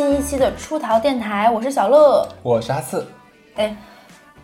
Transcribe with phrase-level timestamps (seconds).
[0.00, 3.06] 新一期的出逃电台，我是小乐，我是阿四。
[3.56, 3.76] 哎，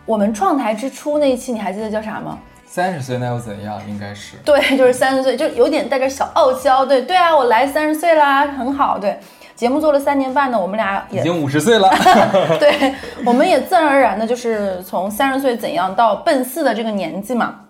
[0.05, 2.37] 我们创台之初那一期你还记得叫啥吗？
[2.67, 3.81] 三十岁那又怎样？
[3.89, 6.85] 应该是对， 就是三十岁，就有点带着小傲娇。
[6.85, 8.99] 对对啊，我来三十岁啦，很好。
[8.99, 9.19] 对，
[9.55, 11.89] 节目做了三年半呢，我们俩也已经五十岁了。
[12.61, 12.93] 对，
[13.25, 17.61] 我们也自然而然的就是从三十岁怎样到奔四的这个年纪嘛。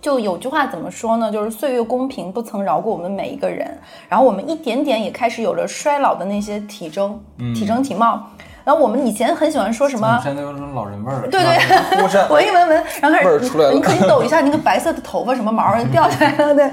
[0.00, 1.30] 就有句话怎么说呢？
[1.30, 3.66] 就是岁月公平，不曾饶过我们每一个人。
[4.08, 7.20] 然后我们一点点也开始有了衰老的那些体征、
[7.54, 8.28] 体征、体貌。
[8.64, 10.20] 然后我们以前很喜欢说什么？
[10.22, 11.28] 现在有种老人味儿。
[11.30, 13.72] 对对，闻 一闻闻，然后开始出来了。
[13.72, 16.54] 你可以抖一下那个白色的头发，什么毛掉下来了？
[16.54, 16.70] 对。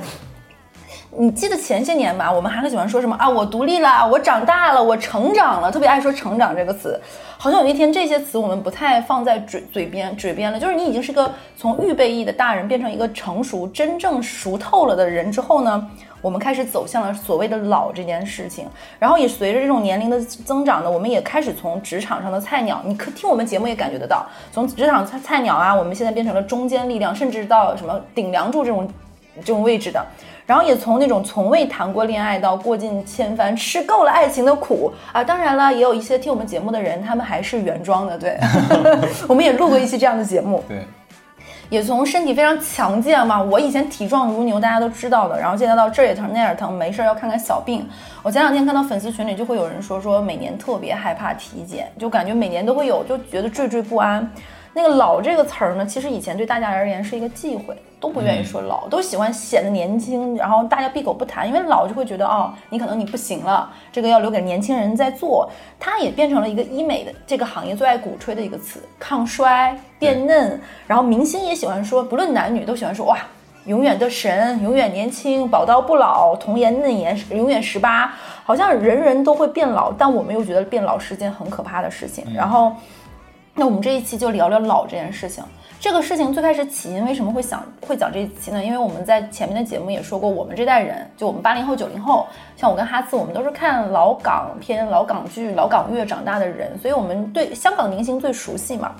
[1.17, 2.31] 你记得前些年吧？
[2.31, 3.29] 我们还很喜欢说什么啊？
[3.29, 6.99] 我独立了，我长大了，我成长了，特别爱说成长这个词。
[7.37, 10.59] 好像有一天这些词我们不太放在嘴嘴边嘴边了。
[10.59, 15.89] 就是你已经是个从预备役的大人变成一个成熟、真正熟透了的人之后呢，
[16.21, 18.67] 我们开始走向了所谓的老这件事情。
[18.99, 28.89] 然后也随着这种年龄的增长呢，我们也开始从职场上的菜鸟，你可听我们节目也感觉得到，从职场菜菜鸟啊，我们现在变成了中坚力量，甚至到什么顶梁柱这种
[29.35, 30.05] 这种位置的。
[30.45, 35.23] 然后也从那种从未谈过恋爱到过尽千帆，吃够了爱情的苦啊！
[35.23, 38.37] 当然了，也有一些听我们节目的人，他们还是原装的，对。
[39.27, 40.85] 我们也录过一期这样的节目，对。
[41.67, 45.39] 也从身体非常强健嘛，我以前体壮如牛，大家都知道的。
[45.39, 47.83] 然后现在到这也疼那也疼，没事要看看小病。
[48.21, 54.31] 我前两天看到粉丝群里就会有人说说每年特别害怕体检，就感觉每年都会有，就觉得惴惴不安。
[54.77, 65.49] 那个老这个词儿呢，其实以前对大家而言是一个忌讳，都不愿意说老，都喜欢显得年轻，然后大家闭口不谈，因为老就会觉得哦，你可能你不行了，这个要留给年轻人在做。
[65.79, 70.59] 它也变成了一个医美的这个行业最爱鼓吹的一个词，抗衰变嫩。
[70.85, 73.17] 然后明星也喜欢说，不论男女都喜欢说哇，
[73.67, 78.13] 永远的神，永远年轻，宝刀不老，童颜嫩颜，永远十八。
[78.43, 82.25] 好像人人都会变老，但我们又觉得变老是件很可怕的事情。
[82.35, 82.73] 然后。
[83.57, 85.41] 那我们这一期就聊聊老这件事情。
[85.79, 88.63] 这个事情最开始起因为什么会想会讲这一期呢？
[88.63, 92.27] 因为我们在前面的节目也说过，我们这代人，就我们八零后、九零后，
[92.57, 98.93] 像我跟哈斯，我们都是看老港片、老港剧、老港乐长大的人，所以我们对香港明星最熟悉嘛。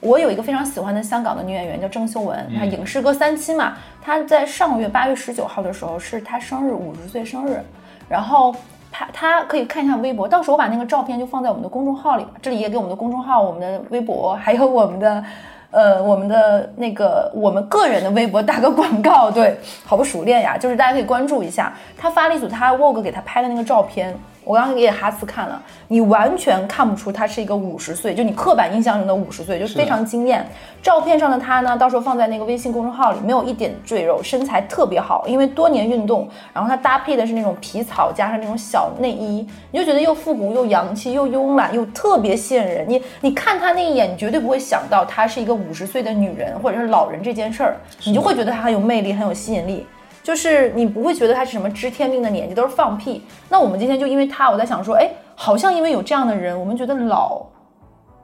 [0.00, 3.76] 我有一个非常喜欢的香港的女演员叫郑秀文，她影视歌三期嘛。
[4.00, 7.60] 她在上个月八月十九号的时候是她生日五十岁生日，
[8.08, 8.54] 然后。
[8.90, 15.24] 他他可以看一下微博，到时候我把那个照片就放在我们的公众号里这里也给我们的公众号、我们的微博，还有我们的，
[15.70, 19.30] 呃，我们的那个我们个人的微博打个广告。
[19.30, 21.72] 对，好不熟练呀，就是大家可以关注一下。
[21.96, 24.18] 他发了一组他 Vogue 给他拍的那个照片。
[24.48, 30.42] 我刚刚给哈斯看了，你完全看不出他是一个五十岁，就你刻板印象中的五十岁，就非常惊艳。
[30.80, 36.26] 照片上的他呢，到时候放在那个微信公众号里，没有一点赘肉，身材特别好，因为多年运动。
[36.54, 42.88] 然后他搭配的是那种皮草加上那种小内衣，你就觉得又复古又洋气又慵懒又特别吸引人。
[42.88, 47.76] 你你看他那一眼，你绝对不会想到她是一个五十岁的女人或者是老人这件事儿，
[48.06, 49.86] 你就会觉得她很有魅力，很有吸引力。
[50.28, 53.24] 就是你不会觉得他是什么知天命的年纪，都是放屁。
[53.48, 57.46] 那我们今天就因为他，我在想说，哎，好像因为有这样的人，我们觉得老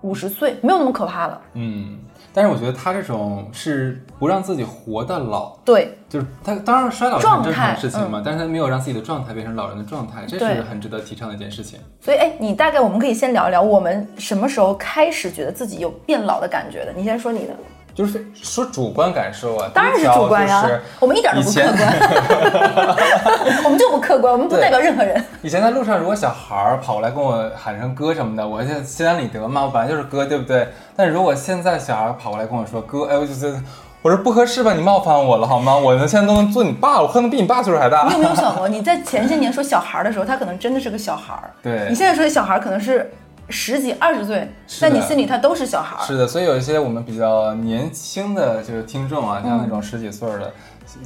[0.03, 1.41] 五十岁没有那么可怕了。
[1.55, 1.97] 嗯，
[2.31, 11.81] 但是我觉得他这种是不让自己活的老，对，就是他当然衰老是很正常的事情嘛，但是他没有让自己的状态变成老人的状态，这是很值得提倡的一件事情。
[12.03, 16.93] 所以，哎，你大概我们可以先聊一聊，我们什么时候开始觉得自己有变老的感觉的？
[16.95, 17.55] 你先说你的。
[17.95, 20.69] 就是说主观感受啊，当然是主观呀，
[20.99, 22.97] 我们一点都不客观，
[23.65, 25.25] 我们就不客观，我们不代表任何人。
[25.43, 30.67] 以前在路上，如果小孩儿跑过来跟我喊声哥什么的，我就心安理得嘛，我本来就是哥，对不对？
[30.97, 33.61] 但如果现在小孩跑过来跟我说哥，哎，我就觉得
[34.03, 35.77] 我说不合适吧，你冒犯我了好吗？
[35.77, 38.05] 我呢现在都能做你爸，我可能比你爸岁数还大。
[38.09, 43.13] 你有没有想 过，你在前些年说小孩的时候，他可能真的是个小孩儿，对你现在说的小孩可能是。
[43.49, 46.07] 十几二十岁，在你心里他都是小孩儿。
[46.07, 50.53] 是的，所以有一些我们比较年轻的就是听众啊，像那种十几岁的，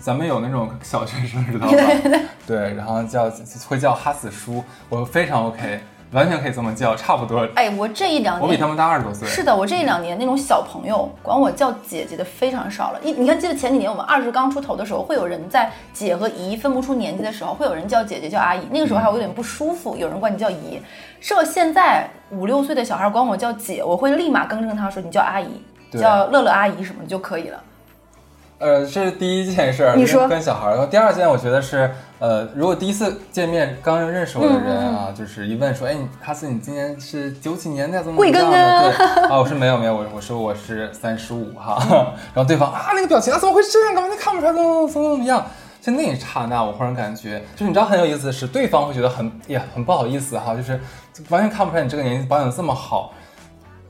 [0.00, 1.76] 咱们有那种小学生知道吗？
[2.46, 3.30] 对，然后叫
[3.68, 5.80] 会叫哈死叔，我非常 OK。
[6.12, 7.46] 完全可以这么叫，差不多。
[7.55, 9.28] 哎，我这一两年，我比他们大二十多岁。
[9.28, 13.00] 是的，我这一两年那种小朋友管我叫姐姐的非常少了。
[13.02, 20.81] 你你看，记得前几年我们二十刚出头的时候，会有人在姐和姨分不出年纪的时候，会有人叫姐姐叫阿姨，那个时候还有点不舒服，有人管你叫姨。
[21.20, 25.62] 是我现在五六岁的小孩管我叫姐，我会立马更正他说你叫阿姨，
[25.93, 27.62] 叫乐乐阿姨什么就可以了。
[28.58, 30.69] 呃，这是第一件事，你说跟小孩。
[30.70, 31.88] 然后第二件，我觉得是，
[32.19, 38.93] 呃，如果第一次见面刚认识我的人啊，就是一问说，哎，哈斯，你今年是九几年的，怎么怎么样的？
[38.93, 41.78] 对 啊，我说没有没有，我我说我是三十五哈。
[42.34, 43.94] 然后对方啊，那个表情啊，怎么会这样？
[43.94, 44.08] 干嘛？
[44.12, 45.46] 你看不出来怎么怎么怎么样？
[45.81, 50.81] 就那一刹那，我忽然感觉，就是你知道很有意思的是，对方会觉得很也很不好意思哈，就是
[51.28, 53.12] 完全看不出来你这个年纪保养的这么好。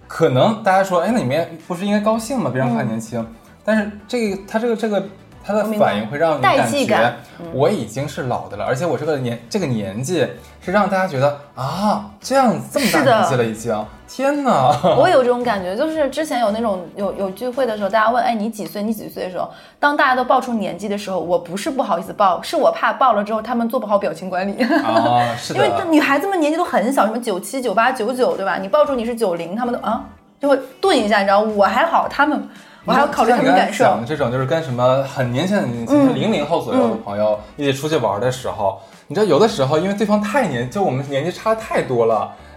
[0.07, 2.51] 可能大家说，哎，那你们不是应该高兴吗？
[2.53, 3.27] 别人看年轻，
[3.69, 5.03] 但是这个他这个这个
[5.45, 7.15] 他的反应会让你感觉
[7.53, 10.27] 我已经是老的了，而且我这个年这个年纪
[10.63, 14.75] 是让大家觉得啊，这样这么大年纪了已经，天哪！
[14.99, 18.83] 我有这种感觉，就是之前有那种有有聚会的时候，大家问，哎，你几岁？
[18.83, 24.63] 你几岁的时候，当大家都报出年纪的时候，我不是不好意思报，是我怕报了之后他们做不好表情管理。
[24.63, 28.57] 啊， 是的因为，女孩子们年纪都很小，什么九七、九八、九九，对吧？
[28.57, 30.03] 你报出你是九零，他们都啊
[30.41, 32.49] 就会顿一下，你知道，我还好，他们
[32.89, 33.85] 我还要考虑他们感受。
[33.85, 42.33] 讲的这种就是跟什么很年轻很年轻，零零后左右的朋友一起出去玩的时候，你知道有的时候因为对方太年，就我们年纪差的太多了，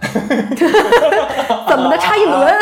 [1.68, 2.54] 怎么的差一轮？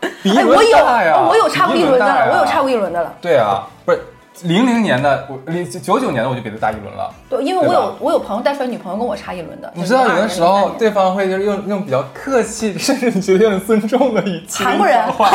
[0.24, 3.12] 哎，我有，我有差过一轮的了，比一大呀我有差过一轮的了。
[3.20, 4.02] 对啊，不是
[4.43, 7.09] 零零年的，我零九九年的我就比他大一轮了。
[7.29, 9.71] 对，因为我对吧有我有朋友带出来女朋友跟我差一轮的。
[9.73, 15.29] 你知道有的时候对对方会就是用用比较客气， 甚至你觉得有点尊重的语气韩国人跟 你讲话，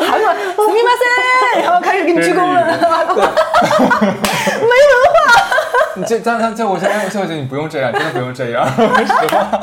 [0.00, 2.66] 韩国人，すみません，然后开始给你鞠躬了，
[4.60, 4.68] 没
[5.94, 9.38] 你这但但这我现在我现在觉得你不用这样，真的不用这样，说实话。
[9.38, 9.60] 文化。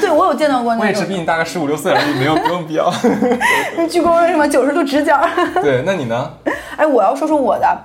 [0.00, 2.88] 对我有见到过我也是那种比你大个十五六岁而已，没有不用必要。
[3.90, 5.20] 鞠躬什么九十度直角。
[5.60, 6.30] 对，那你呢？
[6.77, 7.77] 哎，我要说说我的。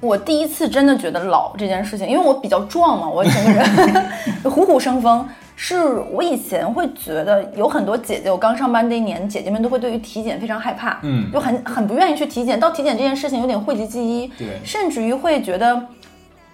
[0.00, 4.10] 我第一次真的觉得老这件事情，因为我比较壮嘛，我整个人
[4.50, 5.28] 虎虎生风。
[5.54, 5.78] 是
[6.10, 12.58] 我以前会觉得有很多姐姐，我刚上班那一年，姐姐们都会对于体检非常害怕，嗯就很很不愿意去体检。
[12.58, 15.80] 到体检这件事情有点讳疾忌医，对甚至于会觉得，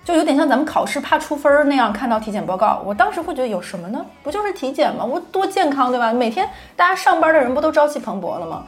[0.04, 4.04] 就有点像咱们考试怕出分儿那样，看到体检报告，我当时会觉得有什么呢？
[4.22, 5.02] 不就是体检吗？
[5.04, 6.12] 我多健康，对吧？
[6.12, 8.64] 每天大家上班的人不都朝气蓬勃了吗？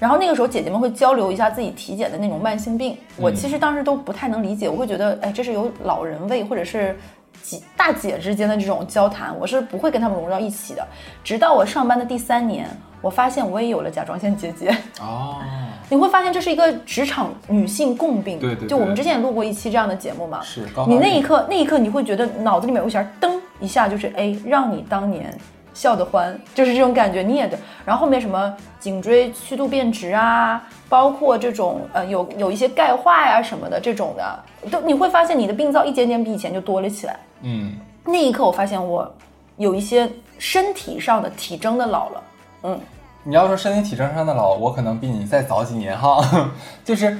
[0.00, 6.96] 然后那个时候姐姐们会交流一下自己体检的那种慢性病，我其实当时都不太能理解，我会觉得，哎，这是有老人味或者是
[7.42, 10.86] 姐大姐之间的这种交谈，我是不会跟他们融入到一起的。
[11.22, 12.68] 直到我上班的第三年，
[13.00, 14.76] 我发现我也有了甲状腺结节。
[15.00, 15.36] 哦，
[15.88, 18.38] 你会发现这是一个职场女性共病。
[18.38, 20.40] 对对对就我们之前也录过一期这样的节目嘛。
[20.42, 25.32] 是高你那一刻，那一刻你会觉得脑子里面有一弦噔一下就是哎，让你当年
[25.74, 27.20] 笑得欢，就是这种感觉。
[27.20, 37.18] 你也对，然后后面什么颈椎曲度变直啊，包括这种呃有有一些钙化呀、什么的这种的，都你会发现你的病灶一点点比以前就多了起来。
[37.42, 37.74] 嗯，
[38.04, 39.12] 那一刻我发现我
[39.56, 42.22] 有一些身体上的体征的老了。
[42.62, 42.80] 嗯，
[43.24, 46.50] 你要说身体体征上的老，我可能比你再早几年哈，
[46.84, 47.18] 就是。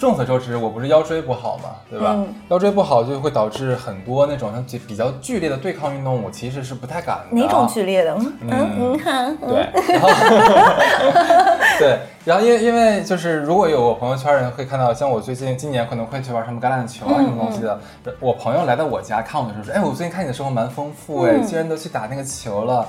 [0.00, 2.14] 众所周知，我不是腰椎不好嘛，对吧？
[2.16, 7.36] 嗯腰椎不好就会导致很多那种像比较剧烈的对抗运动，我其实是不太敢的。
[7.36, 8.16] 哪种剧烈的？
[8.40, 10.08] 嗯嗯对，然后
[11.78, 17.78] 对，然后因为因为就是如果有我朋友圈人会看到，像我最近今年可能会去玩什么橄榄球啊嗯什么东西的，
[18.20, 22.88] 我朋友来到我家看我的时候说，哎，我最近看你的生活蛮丰富哎，嗯竟然都去打那个球了。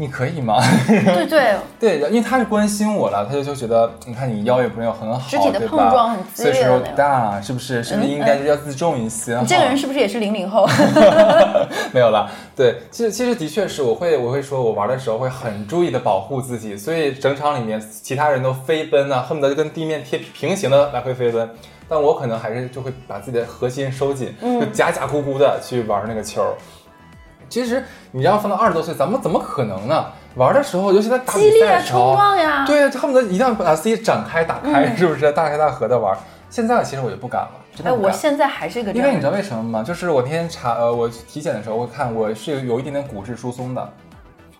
[0.00, 0.58] 你可以吗？
[0.88, 7.84] 对对， 对，因为他是关心我了，他就就觉得，你看你腰也没有很好，肢体的碰撞很激烈的岁数又大，是不是？
[7.84, 9.38] 是不是应该就要自重一些？
[9.38, 10.66] 你这个人是不是也是零零后？
[11.92, 21.46] 没有了，对，其实其实的确是，我会我会说，我玩的时候会很注意的保护自己，所以整场里面其他人都飞奔啊，恨不得就跟地面贴平行的来回飞奔，
[21.86, 26.42] 但我可能还是就会把自己的核心收紧，就假假咕咕的去玩那个球。
[27.50, 30.06] 其实你要放到二十多岁，咱们怎么可能呢？
[30.36, 32.64] 玩的时候，尤其在打比赛的时候，对呀！
[32.64, 35.32] 对，恨不得一定要把自己展开打开，嗯是不是？
[35.32, 36.16] 大开大合的玩。
[36.48, 38.92] 现在其实我就不敢了，真的哎，我现在还是一个。
[38.92, 39.82] 因为你知道为什么吗？
[39.82, 43.92] 就是我那天查呃，我体检的时候，我看我是有有一点点骨质疏松的，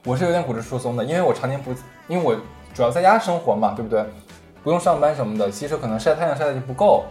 [0.05, 1.73] 我是有点骨质疏松的，因为我常年不，
[2.09, 2.35] 因为我
[2.75, 4.05] 主要在家生活嘛，对不对？
[4.63, 7.05] 不用上班什么的，其实可能晒太阳晒的就不够，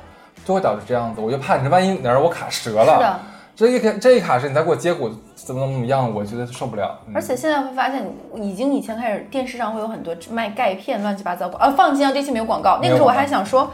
[0.45, 1.21] 就会导致这样子。
[1.21, 3.19] 我就怕你这万一哪儿我卡折是了的，，
[3.55, 5.09] 这一卡这一卡是你再给我接骨
[5.45, 6.99] 怎么怎么样，我觉得受不了。
[7.07, 8.05] 嗯而且现在会发现，
[8.35, 12.79] 已经以前开始电视上会有很多卖钙片乱七八糟广啊，放心啊，这期没有广告。
[12.81, 13.71] 那个时候我还想说。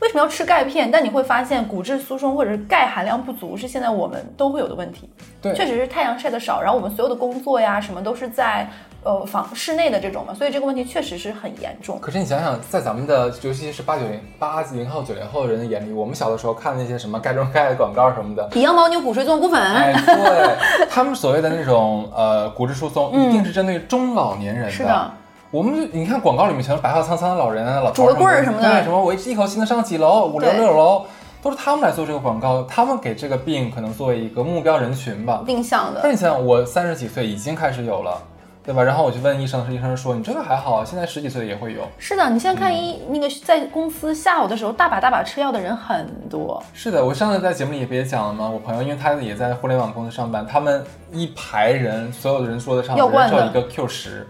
[0.00, 0.90] 为什么要吃钙片？
[0.90, 5.10] 但你会发现，骨质疏松或者是钙含量不足是现在我们都会有的问题。
[5.42, 8.66] 对确实是太阳晒得少，然后我们所有的工作呀什么都是在
[9.02, 11.98] 呃房室内的这种嘛，所以这个问题确实是很严重。
[12.00, 24.70] 可是你想想，在咱们的尤其是八九零八零后九零后人的眼里，我们小的时候看那些什么盖中盖的广告什么的，比羊牦牛骨髓综合骨粉，哎，对他们所谓的那种呃骨质疏松，一定是针对中老年人的。
[24.70, 25.10] 嗯是的。
[25.50, 31.04] 我们你看广告里面全是白发苍苍的老人啊，老头拄个棍儿什么的对，什么我一口气能上几楼，五楼对六楼，
[31.42, 35.42] 都是他们来做这个广告，他们给这个病可能作为一个目标人群吧。
[35.44, 36.12] 定向的但。
[36.12, 38.22] 你想想，我三十几岁已经开始有了，
[38.62, 38.82] 对吧？
[38.82, 41.88] 然后我就问医生，医生说你这个还好，现在十几岁也会有。
[41.98, 46.62] 是的，你现在看医、那个在公司下午的时候，大把大把吃药的人很多。
[46.74, 48.48] 是的，我上次在节目里不也讲了吗？
[48.48, 54.28] 我朋友因为他也在互联网公司上班，他们一排人，所有的人桌子上药罐子人照一个 Q 十，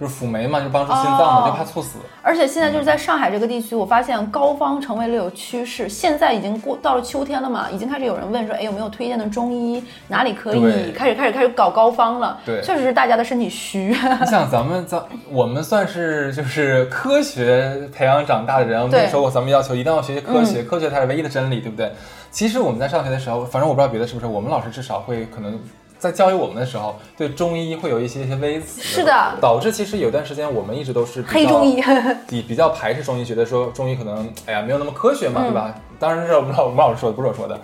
[0.00, 1.98] 就是辅酶嘛，就帮助心脏哦嘛，就怕猝死。
[2.22, 5.88] 而且现在就是在上海这个地区，我发现膏方成为了有趋势。
[5.88, 12.38] 现在已经过到了秋天了嘛，已经开始有人问说，哎，有没有推荐的中医，哪里可以开始开始开始搞膏方了。
[12.46, 13.88] 对确实是大家的身体虚。
[14.20, 21.90] 你想，咱们咱我们算是就是科学培养长大的人，我们对嗯那时候咱们要求一定要学习科学，科学才是唯一的真理，对不对？
[22.30, 25.58] 其实我们在上学的时候，反正我不知道别的是不是，我们老师至少会可能
[25.98, 31.82] 在教育我们的时候，对中医会有一些一些微词，是的导致其实有段时间我们一直都是黑中医，
[32.28, 35.74] 比比较排斥中医，觉得说中医可能哎呀没有那么科学嗯嘛，对吧？
[35.98, 37.58] 当然是我们老我们老师说的，不是我说的。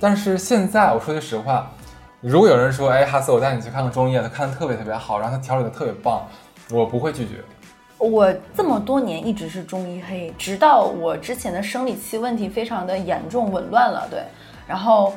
[0.00, 1.70] 但是现在我说句实话，
[2.20, 6.26] 如果有人说，哎，哈斯，我带你去看看中医，他看的特别特别好，然后他调理的特别棒，
[6.70, 7.34] 我不会拒绝。
[7.98, 14.20] 我这么多年一直是中医黑，直到我之前的生理期问题非常的严重紊乱了，对，
[14.66, 15.12] 然后。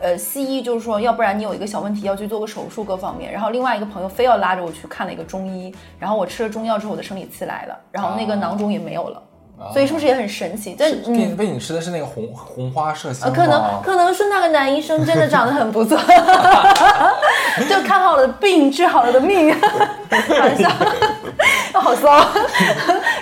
[0.00, 3.32] 呃，西医就是说，要不然你有一个小问题要去做个手术，各方面。
[3.32, 9.22] 然后另外一个朋友非要拉着我去看了一个中医，然后我吃了中药之后，我的生理期来了，然后那个啊囊肿也没有了，
[9.58, 10.76] 啊所以是不是也很神奇？
[10.78, 13.32] 但给你被你吃的是那个红红花麝香？
[13.32, 15.98] 可能可能是那个男医生真的长得很不错，
[17.68, 19.54] 就看好了病，治好了的命，
[20.10, 20.70] 开玩笑，
[21.72, 22.22] 好骚。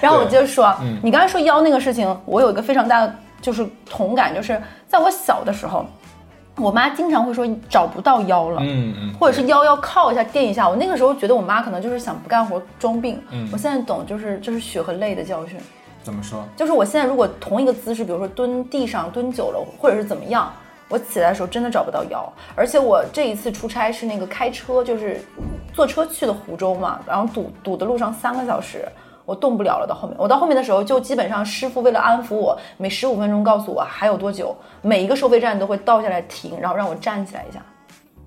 [0.01, 5.87] 然后我接着说，嗯你刚才说腰那个事情，我有一个非常大的就是同感，就是在我小的时候，
[6.57, 8.61] 我妈经常会说找不到腰了。
[8.63, 15.59] 嗯嗯，或者是腰要靠一下垫一下，我那个时候觉得我妈可能就是想不干活装病，嗯我现在懂，就是就、是血和泪的教训。
[16.03, 16.45] 怎么说？
[16.57, 20.53] 就是我现在如果同一个姿势，比如说蹲地上蹲久了，或者是怎么样，
[20.89, 22.33] 我起来的时候真的找不到腰。
[22.55, 25.21] 而且我这一次出差是那个开车，就是
[25.73, 28.87] 坐车去的湖州嘛，然后堵堵的路上三个小时，
[29.25, 29.87] 我动不了了。
[29.87, 37.61] 到后面，我到后面的时候就基本上师傅为了安抚我，每十五分钟告诉我还有多久，每一个收费站都会倒下来停，然后让我站起来一下，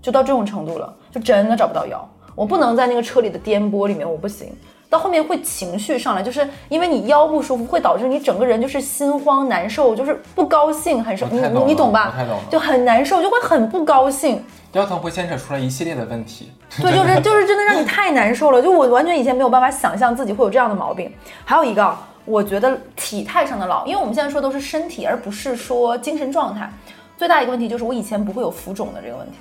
[0.02, 2.10] 就到这种程度了，就真的找不到腰。
[2.36, 4.56] 我不能在那个车里的颠簸里面，我不行。
[4.90, 12.44] 到后面会情绪上来，就是因为你腰不舒服，会导致你整个人就是心慌难受，就是不高兴，很受你你你懂吧我太懂了？
[12.50, 14.44] 就很难受，就会很不高兴。
[14.74, 16.52] 腰疼会牵扯出来一系列的问题。
[16.82, 21.12] 对，就是 就是真的让你太难受了，就我完全以前没有办法想象自己会有这样的毛病。
[21.44, 26.70] 还有一个啊，我觉得体态上的老，因为我们现在说都是身体，而不是说精神状态。
[27.18, 29.34] 最大一个问题就是我以前不会有浮肿的这个问题。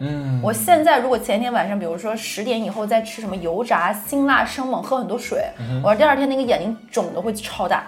[0.00, 5.44] 嗯，我现在如果前一天晚上，比如说十点以后再吃什么油炸、辛辣、生猛，喝很多水，
[5.82, 7.84] 我第二天那个眼睛肿的会超大，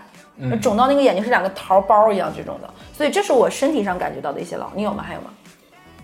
[0.50, 2.70] 就肿到那个眼睛是两个桃包一样这种的。
[2.92, 5.04] 所以这是我身体上感觉到的一些老，你有吗？
[5.06, 5.26] 还有吗？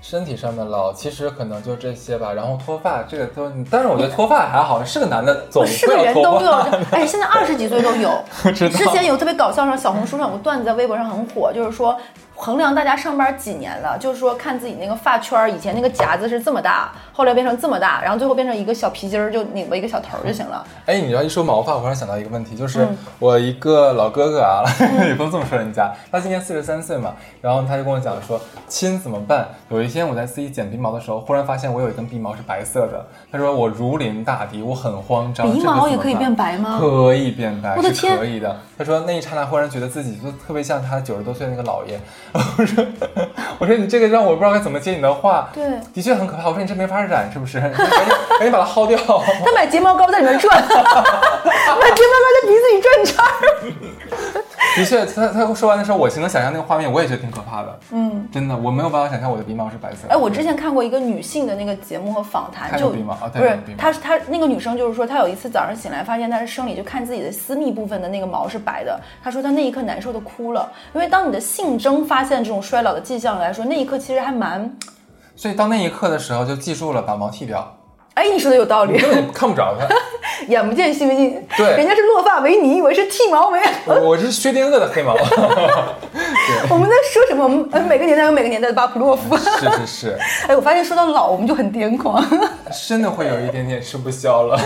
[0.02, 2.32] 身体上的老，其实可能就这些吧。
[2.32, 8.10] 然后脱发，这个都，但是我觉得脱发还好，是个男的总是个人都有发。，哎，现在二十几岁都有。
[8.52, 11.96] 之前有特别搞笑，上小红书上有个段子在微博上很火，就是说
[12.34, 20.64] 衡量大家上班几年了，就是说看自己那个发圈儿，以前那个夹子是这么大，后来变成这么大，然后最后变成一个小皮筋儿，就拧巴一个小头儿就行了。
[20.86, 24.64] 哎，你要一说毛发，我忽然想到一个问题，就是嗯我一个老哥哥啊，
[25.06, 29.48] 也不能这么说人家，他今年四十三岁嘛，然后他就跟我讲说，亲怎么办？
[29.68, 35.50] 有一天我在自己剪鼻毛的时候，忽然发现我有一根鼻毛是白色的，他说我如临大敌，我很慌张。
[35.52, 36.78] 鼻毛也可以变白吗？
[36.80, 38.56] 可以变白，是我的天可以的。
[38.78, 42.00] 他说那一刹那忽然觉得自己就特别像他九十多岁那个姥爷。
[42.32, 42.84] 我说
[43.60, 45.50] 我说你这个让我不知道该怎么接你的话。
[45.52, 46.48] 对的确很可怕。
[46.48, 47.60] 我说你这没法染是不是？
[47.60, 47.78] 赶紧
[48.38, 48.98] 赶紧把它薅掉。
[49.44, 53.28] 他买睫毛膏在里面转， 买睫毛膏在鼻子里转圈儿。
[54.74, 57.78] 的确，他他说完的时候，我其实能想象那个画面，我也觉得挺可怕的。
[57.90, 60.14] 嗯，真的，我没有办法想象我的鼻毛是白色的。
[60.14, 74.74] 哎，我之前看过一个女性的那个节目和访谈，就鼻毛啊她不是她她那个女生就是说，她有一次早上醒来，发现她的生理就看自己的私密部分的那个毛是白的，她说她那一刻难受的哭了，因为当你的性征发现这种衰老的迹象来说，那一刻其实还蛮，
[75.42, 77.76] 所以到那一刻的时候，就记住了把毛剃掉，
[78.14, 79.88] 哎，你说的有道理，根本看不着他。
[80.46, 83.74] 眼不见心不静，对人家是落发为尼，我是剃毛为安。
[83.86, 85.14] 我我是薛定谔的黑毛。
[86.70, 87.42] 我们在说什么？
[87.42, 89.36] 我们呃每个年代有每个年代的巴甫洛夫。
[89.36, 92.24] 是是是， 哎，我发现说到老，我们就很癫狂。
[92.86, 94.56] 真的会有一点点吃不消了。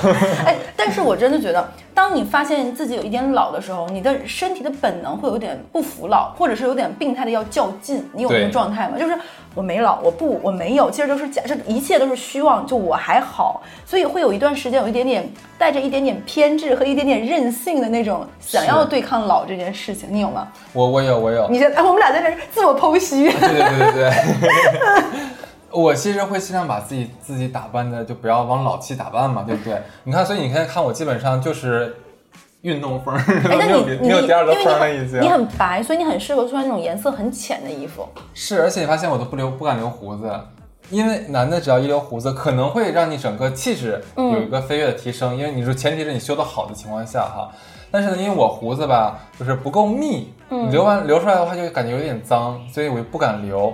[0.45, 8.07] 哎，但是我真的觉得，当你发现自己有一点老的时候，你的身体的本能会有点不服老，或者是有点病态的要较劲。
[8.13, 8.99] 你有这个状态吗？
[8.99, 9.19] 就是
[9.57, 20.47] 我没老，我不，我没有，其实都是假，这一切都是虚妄，就我还好，所以会有一段时间有一点点带着一点点偏执和一点点任性的那种想要对抗老这件事情，你有吗？
[20.75, 21.49] 我我有我有。
[21.49, 23.25] 你现在、哎、我们俩在这儿自我剖析。
[23.25, 24.11] 对对对对
[24.41, 24.53] 对。
[25.73, 29.83] 我其实会尽量把自己自己打扮的就不要往老气打扮嘛，对不对？
[30.05, 31.97] 你看，所以你看看我基本上就是
[32.67, 35.21] 运动风，哎， 那没有你你有第二个风了你很已经。
[35.21, 38.05] 你很白，所以你很适合穿那种颜色很浅的衣服。
[38.35, 40.29] 是，而且你发现我都不留不敢留胡子，
[40.91, 45.37] 因为男的只要一留胡子，可能会让你整个气质嗯有一个飞跃的提升。
[45.37, 47.49] 因为你说前提是你修得好的情况下哈，
[47.93, 50.33] 但是呢，因为我胡子吧就是不够密，
[50.73, 53.73] 留完留出来的话就感觉有点脏，所以我就不敢留。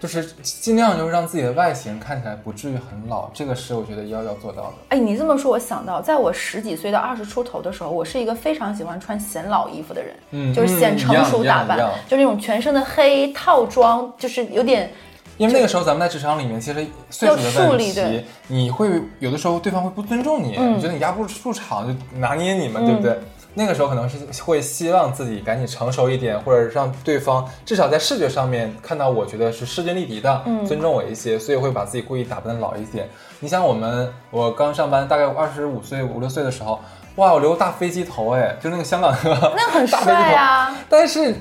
[0.00, 4.72] 就是尽量就是让自己的外形看起来不至于很老，这个是我觉得要要做到的。
[4.88, 11.78] 哎，你这么说，我想到，在我十几岁到二十出头的时候，我是一个非常喜欢穿显老衣服的人，嗯就是显成熟打扮，
[12.08, 14.90] 就是那种全身的黑套装，就是有点
[15.36, 18.88] 因为那个时候咱们在职场里面，其实岁数的要树问题你会
[19.18, 23.18] 有的时候对方会不尊重你，嗯你觉得你压不住场就拿捏你们，对不对？
[23.54, 33.08] 那个时候可能是会希望自己赶紧成熟一点，或者让对方至少在视觉上面看到我觉得是势均力敌的，嗯尊重我一些，所以会把自己故意打扮的老一点。
[33.40, 36.78] 你想我们，我刚上班大概二十五岁五六岁的时候，
[37.16, 40.76] 哇，我留大飞机头，哎，就那个香港那很 帅啊。
[40.88, 41.34] 但是，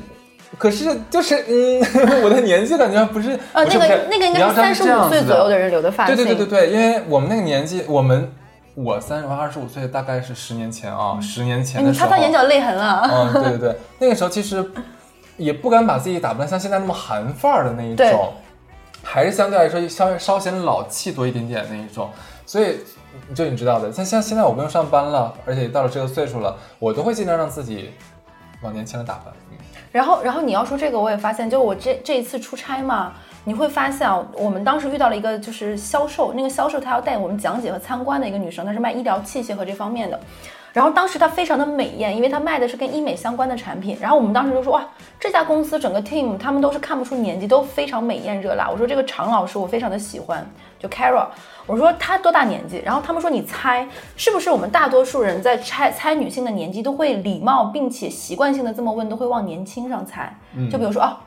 [0.58, 1.80] 可是就是嗯，
[2.24, 6.26] 我的年纪感觉不是啊，那个那个应该是三十五岁左右的人留的发型对。
[6.26, 8.32] 对对对对，因为我们那个年纪，我们
[8.84, 13.10] 我三十二十五岁，大概是十年前啊，十年前的时候，擦擦眼角泪痕啊。
[13.12, 14.64] 嗯，对对 对，那个时候其实
[15.38, 18.34] 也不敢把自己打扮像现在那么韩范儿的那一种，
[19.04, 22.10] 还是相对来说稍微稍显老气多一点点那一种，
[22.46, 22.78] 所以。
[23.34, 27.92] 就你知道的，像像现在我不用上班了，而且到了这个岁数了，我都会尽量让自己
[28.62, 29.34] 往年轻的打扮。
[29.52, 29.58] 嗯
[29.92, 33.14] 然后，然后你要说这个，我也发现，就我这这一次出差嘛，
[33.46, 40.20] 你会发现啊，我们当时遇到了一个就是销售，那个销售他要带我们讲解和参观的一个女生，她是卖医疗器械和这方面的。
[40.72, 43.98] 然后当时她非常的美艳，因为她卖的是跟医美相关的产品。
[44.00, 44.86] 然后我们当时就说哇，
[45.20, 48.70] 这家公司整个 team 他们都是看不出年纪，都非常美艳热辣。
[48.70, 51.26] 我说这个常老师我非常的喜欢，就 Carol，
[51.66, 52.80] 我说她多大年纪？
[52.86, 60.32] 然后他们说你猜是不是我们大多数人在猜猜女性的年纪都会礼貌并且习惯性的这么问，都会往年轻上猜。
[60.72, 61.18] 就比如说哦，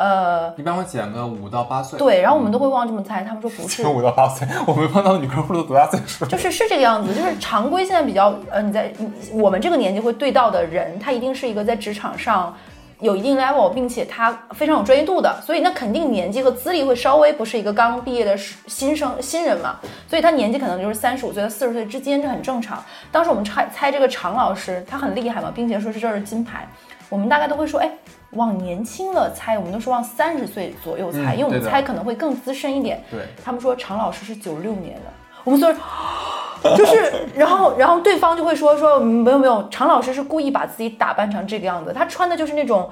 [0.00, 1.98] 呃，一般会减个五到八岁。
[1.98, 6.24] 对，然后我们都会往这么猜，他们说不是，五到八岁， 我没碰到女客户都多大岁数？
[6.24, 8.90] 就是是这个样子，就是常规现在比较，呃，你在
[9.30, 12.56] 我们这个年纪会对到的人，他一定是一个在职场上
[13.00, 18.34] 有一定 level，并且他非常有专业度的，所以那肯定年纪和资历会稍微不是一个刚毕业的
[18.66, 19.76] 新生新人嘛，
[20.08, 22.82] 所以他年纪可能就是三十五岁到四十岁之间，这很正常。
[23.12, 26.66] 当时我们猜猜这个常老师，他很厉害嘛，并且说是这是金牌，
[27.10, 27.90] 我们大概都会说，哎。
[28.30, 33.02] 往年轻了猜，我们都是往三十岁左右猜，嗯因为我们猜可能会更资深一点。
[33.10, 35.10] 对他们说常老师是九六年的，
[35.44, 42.88] 我们所有人就是，然后然后对方就会说说嗯没有没有，常老师是故意把自己打扮成这个样子，他穿的就是那种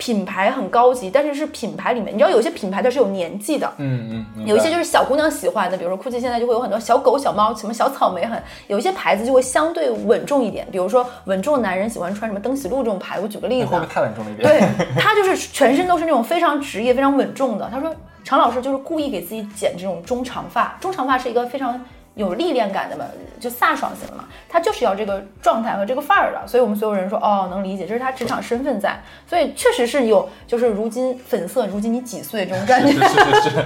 [0.00, 3.70] 品牌很高级，但是是品牌里面，你知道有些品牌它是有年纪的。
[3.76, 14.48] 嗯嗯，有一些就是小姑娘喜欢的，比如说 GUCCI 现在就会有很多小狗、小猫，什么小草莓很，有一些牌子就会相对稳重一点，比如说稳重的男人喜欢穿什么登喜路这种牌，我举个例子啊会不会，太稳重了一点？
[14.48, 17.68] 对他就是全身都是那种非常职业、非常稳重的。
[17.70, 21.78] 他说常老师就是故意给自己剪这种中长发，中长发是一个非常
[22.20, 23.04] 有历练感的嘛，
[23.40, 26.46] 就飒爽型的嘛，他就是要这个状态和这个范儿的。
[26.46, 32.92] 所以我们所有人说哦，能理解，这是他职场身份在，所以确实是有就是如今粉色，如今你几岁这种感觉。
[32.92, 33.58] 是是是，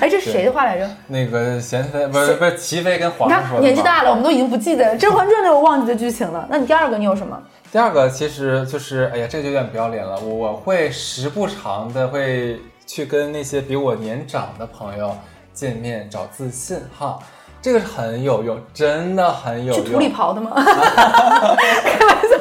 [0.00, 0.88] 哎，这是谁的话来着？
[1.08, 6.46] 那个贤妃不是不是齐妃跟皇你上说的年纪大了，我们都已经不记得了《甄嬛传》都有忘记的剧情了。
[6.50, 7.42] 那你第二个你有什么？
[7.72, 10.20] 第二个其实就是，哎呀，这个就有点不要脸了。
[10.20, 15.16] 我会时不常的会去跟那些比我年长的朋友
[15.52, 17.18] 见面，找自信哈。
[17.64, 20.14] 这个是很有用，真的很有用去土里用。
[20.14, 20.50] 刨的吗？
[20.54, 22.36] 开玩笑，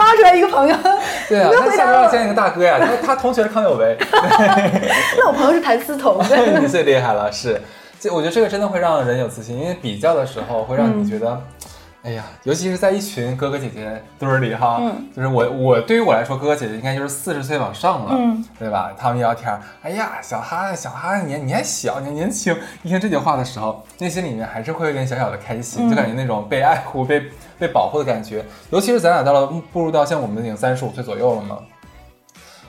[0.00, 0.74] 挖出来一个朋友。
[1.28, 3.94] 对啊，他下边要见一个大哥呀，他他同学是康有为，
[5.18, 6.18] 那我朋友是谭嗣同。
[6.58, 7.60] 你最厉害了，是。
[8.00, 11.38] 这我觉得这个真的会让人有自信，因为比较的时候会让你觉得，
[12.06, 18.92] 哎呀，尤其是在一群哥哥姐姐堆儿里哈，嗯就是我我对于我来说，哥哥姐姐应该就是四十岁往上了，嗯对吧？
[18.96, 27.20] 他们一聊天儿，哎呀，小哈小哈，你你还小，你还年轻，一听这句话的时候，内心里面还是会有点小小的开心，就感觉那种被爱护、被
[27.58, 28.44] 被保护的感觉。
[28.70, 31.58] 尤其是咱俩到了步入到像我们已经三十五岁左右了嘛，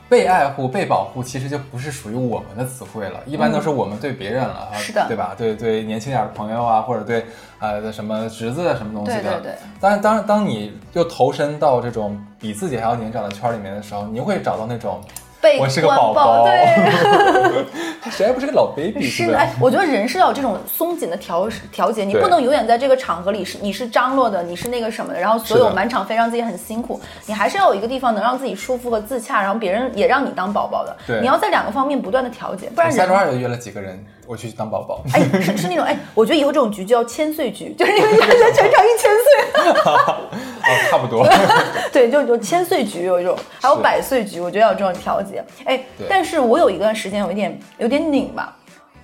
[0.10, 5.36] 被爱护、被保护，其实就不是属于我们的词汇了，一般都是我们对别人了，是的对吧？
[5.38, 7.26] 对对，年轻点的朋友啊，或者对
[7.60, 9.22] 呃什么侄子啊什么东西的。
[9.22, 9.56] 对对对。
[9.80, 15.02] 当然，当当你又投身到这种比自己还要年长的圈里面的时候，你会找到那种
[15.48, 16.44] 被我是个宝宝。
[16.44, 17.64] 对，
[18.12, 19.38] 谁还不是个老 baby，是的。
[19.38, 30.96] 哎，我觉得人是要有这种松紧的调调节，你不能永远在这个场合里是你是张罗的，你是那个什么的，然后所有满场飞让自己很辛苦，你还是要有一个地方能让自己舒服和自洽，然后别人也让你当宝宝的。
[31.08, 31.22] 对。
[31.22, 35.02] 你要在两个方面不断的调节，不然下周二又约了几个人，我去当宝宝。
[35.14, 39.72] 哎，是是那种哎，我觉得以后这种局就叫千岁局，就是你人全场一千岁。
[39.88, 41.26] 哦，差不多。
[41.94, 45.44] 对，就就千岁局有一种，还有百岁局，我觉得要有这种调节。
[45.64, 48.54] 哎，但是我有一段时间有一点有点拧吧。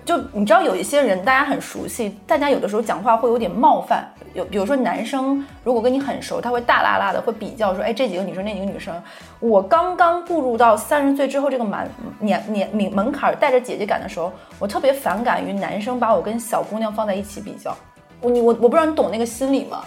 [0.04, 4.06] 就你知道有一些人，大家很熟悉，大家有的时候讲话会有点冒犯。
[4.34, 8.94] 有比如说男生如果跟你很熟，他会大拉拉的会比较说，哎，这几个女生那几个女生。
[9.40, 17.74] 我刚刚步入到三十岁之后这个满年年门门槛，带着姐姐感的时候，我特别反感于男生把我跟小姑娘放在一起比较。
[18.20, 19.84] 我你我我不知道你懂那个心理吗？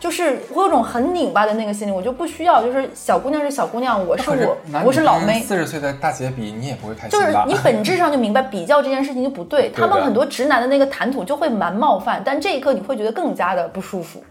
[0.00, 2.62] 就是我有种很拧巴的那个心理，我就不需要。
[2.62, 5.40] 就是小姑娘是小姑娘，我是我，我是老妹。
[5.40, 9.70] 四十岁的大姐比你也不会开心就是你本质上就明白，比较这件事情就不对。
[9.74, 14.22] 他们很多直男的那个谈吐就会蛮冒犯，但这一刻你会觉得更加的不舒服，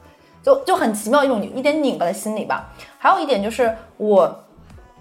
[0.41, 2.71] 就就很奇妙一种一点拧巴的心理吧。
[2.97, 4.43] 还有一点就是我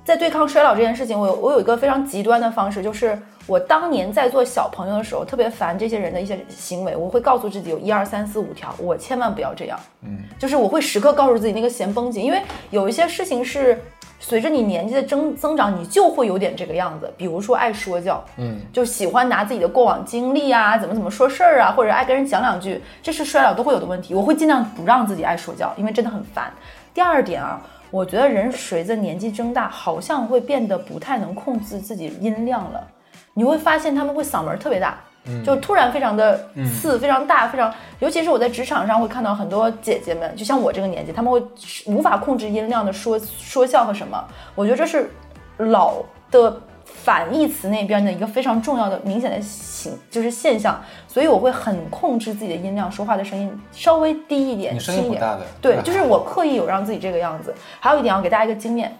[0.06, 3.18] 在对抗衰老这件事情，我有我有一个非常极端的方式，就是。
[3.48, 6.96] 我当年在做小朋友的时候，特别烦这些人的一些行为。
[6.96, 9.78] 我会告诉自己有一二三四五条，我千万不要这样。
[10.02, 13.80] 嗯，就是我会时刻告诉自己那个弦绷紧，因为有一些事情是
[14.18, 17.08] 随着你年纪的增增长，你就会有点这个样子。
[17.16, 24.12] 比如说爱说教，嗯，就喜欢拿自己的过往经历啊，怎么怎么说事儿啊，或者爱跟人讲两句，这是衰老都会有的问题。
[24.12, 26.52] 我会尽量不让自己爱说教，因为真的很烦。
[26.92, 32.86] 第二点啊，我觉得人随着年纪增大，好像会变得不太能控制自己音量了。
[33.34, 34.98] 你会发现他们会嗓门特别大，
[35.44, 36.48] 就突然非常的
[36.80, 37.72] 刺，非常大，非常。
[37.98, 41.42] 尤其是我在职场上会看到很多姐姐们，就像我这个年纪，他们会
[41.86, 44.24] 无法控制音量的说说笑和什么。
[44.54, 45.10] 我觉得这是
[45.58, 50.80] 老的反义词那边的一个非常重要的、明显的形，就是现象。
[51.06, 55.38] 所以我会很控制自己的音量，说话的声音稍微低一点，轻一点。
[55.60, 57.54] 对，就是我刻意有让自己这个样子。
[57.80, 58.96] 还有一点要给大家一个经验：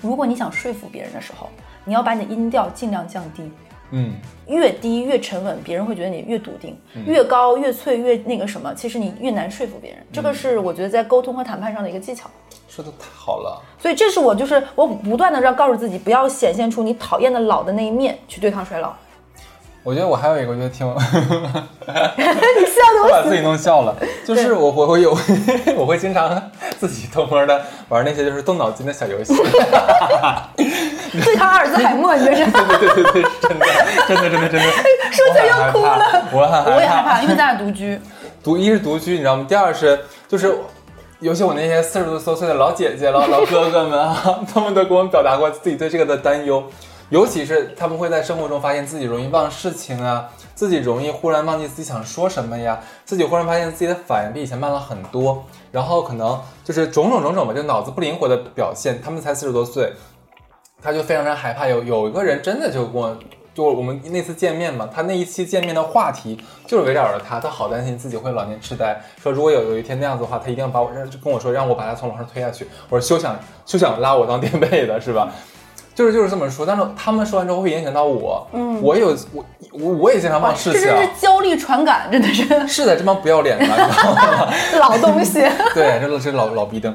[0.00, 1.48] 如果你想说服别人的时候。
[1.88, 3.48] 你要把你的音调尽量降低，
[3.90, 4.14] 嗯，
[4.48, 6.72] 越低越沉稳，别人会觉得你越笃定；
[7.06, 10.00] 越高越脆越那个什么，其实你越难说服别人。
[10.12, 12.28] 这个是我觉得在沟通和谈判上的一个技巧。
[12.68, 18.92] 说的太好了，所以这是我就是我不断的让告诉自己，不要显现出你讨厌的老的那一面去对抗衰老。
[19.82, 20.98] 我觉得我还有一个，我觉得挺，你笑
[21.86, 23.96] 的我把自己弄笑了。
[24.26, 25.16] 就是我我会有，
[25.78, 29.32] 我会经常自己偷摸的玩那些就是动脑筋的小游戏。
[31.24, 32.44] 对他阿尔兹海默，你这是？
[32.50, 33.66] 对对对对，真的
[34.06, 34.70] 真的真的真的。
[35.12, 36.28] 说起来要哭了。
[36.32, 37.98] 我很害怕，我也害怕，因为咱俩独居。
[38.42, 39.44] 独一是独居，你知道吗？
[39.48, 40.54] 第二是就是，
[41.20, 46.62] 尤其我那些四十多岁的老姐姐、老老哥哥们啊， 他们都给我们表达过自己对这个的担忧。
[47.08, 59.00] 尤其是他们会在生活中发现自己容易忘事情啊，自己容易忽然忘记自己想说什么呀，自己忽然发现自己的反应比以前慢了很多，然后可能就是种种种种吧，就脑子不灵活的表现。
[59.00, 59.92] 他们才四十多岁，
[60.82, 61.66] 他就非常非常害怕。
[61.66, 63.16] 有有一个人真的就跟我，
[63.54, 72.68] 就我们那次见面嘛，他那一期见面的话题就是围绕着他，他好担心自己会老年痴呆，说如果有有一天那样子的话，他一定要把我让跟我说让我把他从楼上推下去。
[72.88, 75.28] 我说休想休想拉我当垫背的是吧？
[75.94, 82.68] 就 是就是这么说，但是他们说完之后会影响到我，嗯，我有我我我也经常忘事情，这真是焦虑传感，真的是。
[82.68, 83.64] 是的，这帮不要脸的，
[84.78, 85.40] 老东西。
[85.72, 86.94] 对，这这老老逼灯。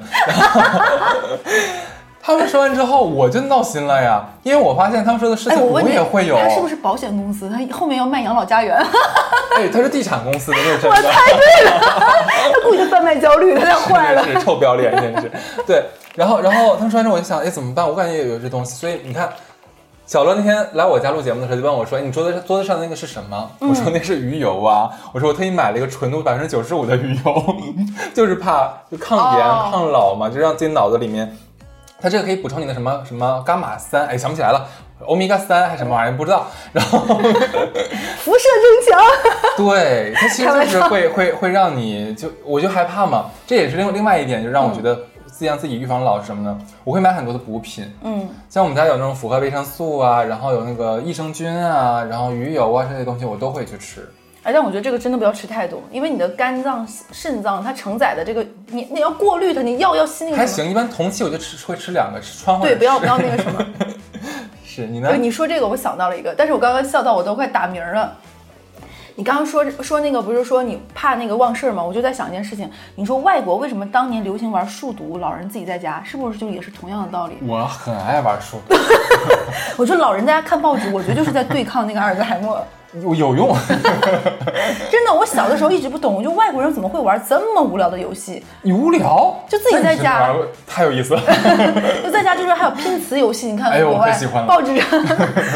[2.23, 6.37] 他们说完之后，我就闹心了呀，因为我发现他们说的事情我也会有。
[6.37, 7.49] 他是不是保险公司？
[7.49, 8.77] 他后面要卖养老家园？
[9.57, 11.79] 哎，他是地产公司的，那是我猜对了，
[12.53, 15.31] 他故意贩卖焦虑， 他太坏了，是臭不要脸，真是。
[15.65, 15.83] 对。
[16.15, 17.87] 然后，然后他们说完之后，我就想，哎，怎么办？
[17.87, 18.75] 我感觉也有这东西。
[18.75, 19.29] 所以你看，
[20.05, 27.55] 小乐那天来我家录节目的时候，就问我说：“哎，你桌子桌子上的那个是什么？”我说：“那是鱼油啊。”我说：“我特意买了一个纯度百分之九十五的鱼油，
[28.13, 31.33] 就是怕就抗炎抗老嘛，就让自己脑子里面，
[32.01, 34.67] 它这个可以补充你的什么什么伽马三，哎，想不起来了，
[35.05, 36.47] 欧米伽三还是什么玩意儿，不知道。
[36.73, 39.01] 然后 辐射增强，
[39.57, 43.29] 对，它其实就是会会会让你就我就害怕嘛。
[43.45, 44.97] 这也是另另外一点，就让我觉得。
[45.31, 54.07] 自己让自己预防老是什么呢，我会买很多的补品，嗯，像我们家有那种复合维生素啊，然后有那个益生菌啊，然后鱼油啊这些东西我都会去吃。
[54.43, 60.37] 哎，但我觉得这个真的不要吃太多，因为你的肝脏、肾脏它承载的这个，你你要过滤它，你药要吸那个。
[60.37, 63.63] 还行，一般同期我就吃会吃两个，吃川对，不要不要那个什么。
[64.65, 65.13] 是你呢？
[65.15, 68.17] 你说这个我想到了一个，但是我刚刚笑到我都快打鸣了。
[69.13, 71.83] 你刚刚说说那个不是说你怕那个忘事儿吗？
[71.83, 72.67] 我就在想一件事情。
[72.95, 77.35] 你说外国为什么当年流行玩数独，老人自己在家，是不是就也是同样的道理？
[77.45, 78.75] 我很爱玩数独。
[79.77, 82.65] 我说老人在家看报纸，我觉得就是在对抗那个阿尔兹海默。
[83.01, 83.55] 有有用，
[84.91, 88.43] 真的，我小的时候一直不懂，我就外国人怎么会玩这么无聊的游戏？
[88.61, 90.33] 你无聊就自己在家
[90.67, 91.21] 太有意思了。
[92.03, 94.99] 就在家就是还有拼词游戏，你看哎呦国外我可喜欢了报纸上，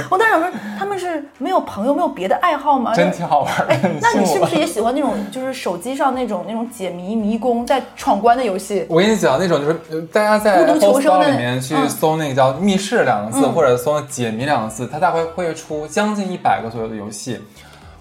[0.10, 2.94] 我当时想说他们是没有朋友，没有别的爱好吗？
[2.96, 8.86] 真挺好玩的哎，那你是不是 也喜欢那种就是手机上那种那种解谜迷宫在闯关的游戏？
[8.90, 17.25] 我跟你讲，那种就是呃大家在孤独求生里面去嗯搜那个叫“密室”两个字，嗯或者搜“解谜”两个字，它大概会出将近一百个左右的游戏。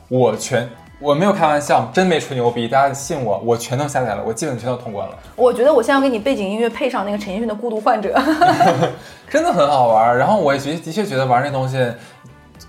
[0.08, 0.68] 我全
[1.00, 8.14] 我没有开玩笑，真没吹牛逼，大家信我，我全都下载了，我基本全都通关了，我觉得我现在要给你背景音乐配上那个陈奕迅的《孤独患者》
[9.28, 10.16] 真的很好玩。
[10.16, 11.78] 然后我也的的确觉得玩那东西。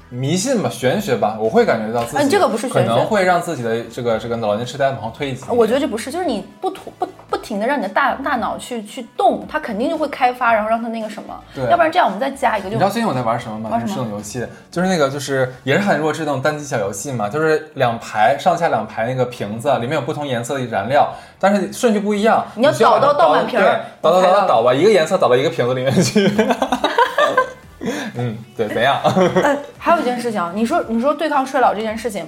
[0.09, 5.43] 迷信吧，玄学吧，我会感觉到自己、嗯这个不是可能会让自己的这个这个老年痴呆往后推一级。
[5.49, 7.14] 我觉得这不是，就是你不突不不
[7.45, 13.69] 停的让你的大大脑去去动，它肯定就会开发，然后让它那个什么，对要不然这样我们再加一个就你知道最近我在玩什么吗？
[13.69, 26.27] 就是玩什么这种游戏，就是那个就是也是很弱智那种单机小游戏嘛，就是两排上下两排那个瓶子，里面有不同颜色的燃料，但是顺序不一样，你要倒到倒满瓶儿，倒倒倒倒倒吧，一个颜色倒到一个瓶子里面去。
[28.17, 28.97] 嗯，对，怎样？
[29.43, 32.25] 哎，还有一件事情啊，你说你说对抗衰老这件事情，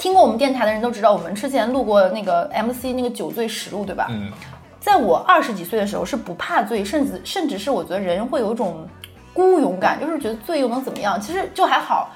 [0.00, 4.06] 听过我们电台的人都知道，我们之前录过那个 MC 那个酒醉实录，对吧？
[4.10, 4.32] 嗯，
[4.80, 8.88] 在我二十几岁的时候是不怕醉，甚至甚至是我觉得人会有一种
[9.34, 11.20] 孤勇感，就是觉得醉又能怎么样？
[11.20, 12.10] 其实就还好。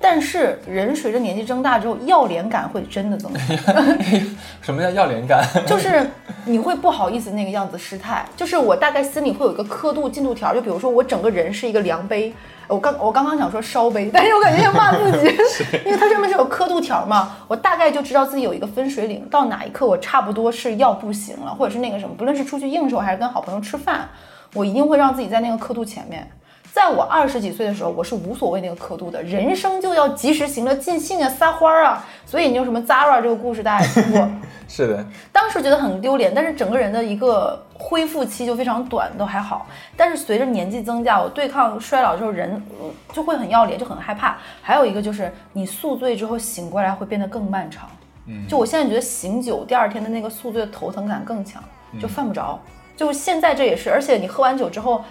[0.00, 3.74] 但是人随着年纪增大之后，要脸感会真的增强。
[4.60, 5.42] 什么叫要脸感？
[5.66, 6.06] 就是
[6.44, 12.34] 你会不好意思那个样子失态，就是我大概心里会有一个刻度进度条，就比如说我整个人是一个量杯，
[12.68, 15.26] 我刚我刚刚想说烧杯，但是我感觉要骂自己，
[15.84, 24.08] 因为它上面是有刻度条嘛，我大概就知道自己有一个分水岭，到哪一刻我差不多是要不行了，或者是那个什么，不论是出去应酬还是跟好朋友吃饭，
[24.54, 26.30] 我一定会让自己在那个刻度前面。
[26.74, 32.04] 在我二十几岁的时候，我是无所谓那个刻度的，人生就要及时行乐，尽兴啊，撒欢儿啊。
[32.26, 34.28] 所以你有什么 Zara 这个故事大家也听过，
[34.66, 39.68] 是的，当时觉得很丢脸，但是整个人的一个恢复期就非常短，都还好。
[39.96, 44.36] 但是随着年纪增加，我对抗衰老之后，人呃就会很要脸，就很害怕。
[44.60, 47.88] 还有一个就是你宿醉之后醒过来会变得更漫长。
[48.26, 51.62] 嗯，就我现在觉得醒酒第二天的那个宿醉的头疼感更强，
[52.02, 52.58] 就犯不着。
[52.96, 55.04] 就现在这也是，而且你喝完酒之后。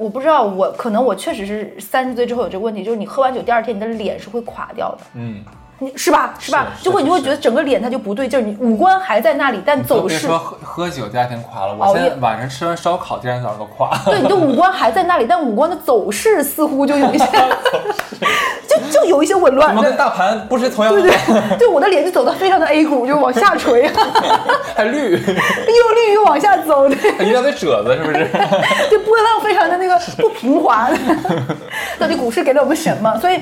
[0.00, 5.44] 我不知道，我可能我确实是三十岁之后有这个问题，就是你喝完酒第二天你的脸是会垮掉的，嗯，
[5.82, 6.34] 你是吧？
[6.38, 6.68] 是吧？
[6.76, 13.90] 是就会你会觉得整个脸它就不对劲儿，你五官还在那里，但都走势别说喝喝酒第二天垮了，我熬夜现在晚上吃完烧烤，第二天早上都垮。
[14.04, 17.24] 对，你的五官还在那里，但五官的走势似乎就有一些，
[18.68, 19.76] 就就有一些紊乱怎。
[19.76, 21.00] 么跟大盘不是同样的？
[21.00, 23.90] 对对，对， 我的脸就走的非常的 A 股，就往下垂，又
[24.74, 28.28] 还绿，又绿又往下走，对，还一大堆褶子，是不是？
[28.90, 30.90] 对，波浪非常的那个不平滑。
[31.98, 33.18] 到底股市给了我们什么？
[33.18, 33.40] 所以，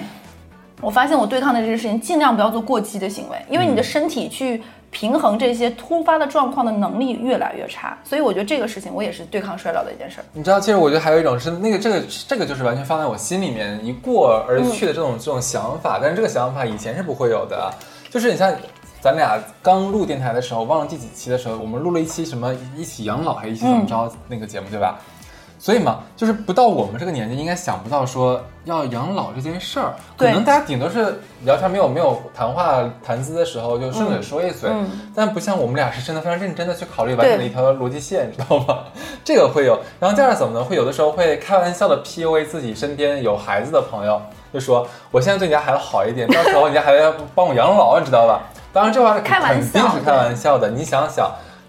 [0.81, 7.99] 我发现我对抗的这个事情，尽量不要做过激的行为，因为你的身体去平衡这些突发的状况的能力越来越差。
[8.05, 10.25] 所以，我觉得这个事情我也是对抗衰老的一件事儿。
[10.33, 17.73] 你知道，其实我觉得还有一种是那个这个这个就是完全放在我心里面一过而去的这种、这种想法，但是这个想法以前是不会有的。
[18.09, 18.55] 就是你像
[19.01, 24.99] 咱俩刚录电台的时候，忘了第几期的时候，我们录了一期什么一起养老还是一起怎么着、那个节目，对吧？
[25.59, 29.93] 所以嘛，就是不到我们这个年纪，应该想不到说要养老这件事儿。
[30.17, 34.71] 可能大家顶多是聊天，没有没有谈话谈资的时候，就顺嘴说一嘴。
[34.73, 38.85] 嗯但不像我们俩是真的非常认真的去考虑完整的一条逻辑线，你知道吗？
[39.25, 39.81] 这个会有。
[39.99, 40.65] 然后第二怎么呢？
[40.65, 44.23] 会有的时候会开玩笑的 PUA 自己身边有孩子的朋友，
[44.55, 48.43] 就说我现在对你家孩子好一点，到时候你家孩子要帮我养老，你知道吧？
[48.73, 50.71] 当然这话肯定是开玩笑的。
[50.71, 51.29] 你想想。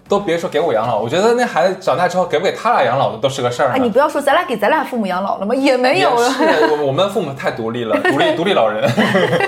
[0.09, 3.69] 都别说给我养老，我觉得那孩子长大之后给不给他俩养老的都是个事儿。
[3.69, 5.53] 哎，你不要说咱俩给咱俩父母养老了吗？
[5.53, 6.27] 也没有了。
[6.41, 8.89] 也是我我们父母太独立了，独立独立老人。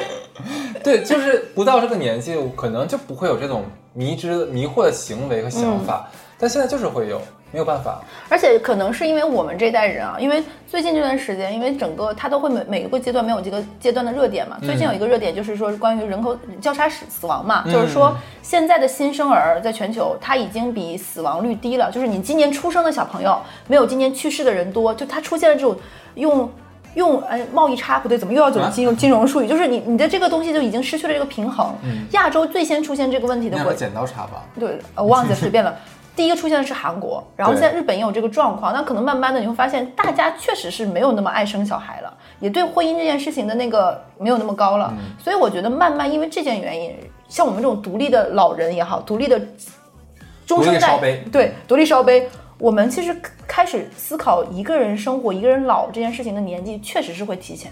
[0.83, 7.19] 对，就是不到这个年纪，可能就不会有这种迷之迷惑的行为和想法，但现在就是会有，
[7.51, 8.01] 没有办法。
[8.29, 14.57] 而且可能是因为我们这代人啊，因为最近这段时间，因为整个它都会每每一个阶段没有这个阶段的热点嘛。
[14.61, 25.75] 最近有一个热点就是说关于人口交叉死死亡嘛，就是说现在的新生儿在全球它已经比死亡率低了，就是你今年出生的小朋友没有今年去世的人多，就它出现了这种
[26.15, 26.49] 用。
[26.93, 29.47] 用哎贸易差不对，怎么又要走金融、金融术语？
[29.47, 31.73] 就是你你的这个东西就已经失去了这个平衡。
[32.11, 35.73] 亚洲最先出现这个问题的国那个剪刀差吧，对，呃我忘记了， 随便了。
[36.15, 38.73] 第一个出现的是韩国，然后现在日本也有这个状况。
[38.73, 44.93] 那可能慢慢的你会发现，大家确实是没有那么爱生小孩了，也对婚姻这件事情的那个没有那么高了。
[45.17, 46.93] 所以我觉得慢慢因为这件原因，
[47.27, 49.39] 像我们这种独立的老人也好，独立的
[50.45, 50.99] 中生代
[51.31, 52.29] 对，独立烧杯。
[52.57, 53.15] 我们其实
[53.47, 57.71] 开始思考一个人生活、一个人老这件事情的年纪，确实是会提前。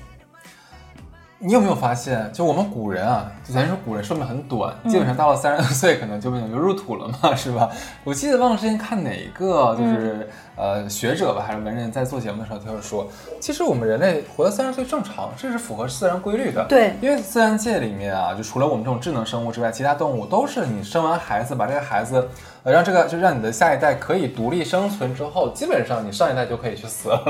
[1.41, 7.69] 你有没有发现，就我们古人啊，就咱说古人寿命很短，基本上到了三十多岁可能就就入土了嘛，是吧？
[8.03, 13.07] 我记得忘了之前看哪个，就是、呃学者吧，还是文人在做节目的时候，他就说，
[13.39, 16.65] 其实我们人类活到三十岁正常，这是符合自然规律的。
[16.67, 22.27] 对因为自然界里面啊，就除了我们这种智能生物之外，其他动物都是你生完孩子，把这个孩子，
[22.63, 27.23] 呃，让这个就让你的下一代可以独立生存之后，基本上你上一代就可以去死了。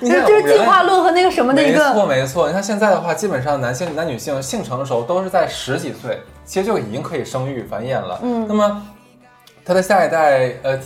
[0.00, 8.18] 你 就是看就是进化论和那个什么的一 没错，没错，你看现在的话，基本上男性男女性性成熟都是在十几岁，其实就已经可以生育繁衍了。
[8.22, 8.82] 嗯，那么
[9.64, 10.78] 他的下一代，呃，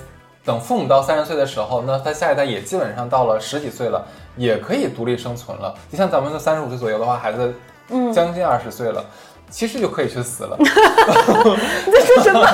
[0.44, 4.04] 等父母到三十岁的时候，那他下一代也基本上到了十几岁了，
[4.36, 5.74] 也可以独立生存了。
[5.90, 7.54] 你像咱们的三十五岁左右的话，孩子
[7.88, 9.04] 嗯，将近二十岁了。
[9.52, 10.56] 其实就可以去死了。
[10.56, 12.40] 你在说什么？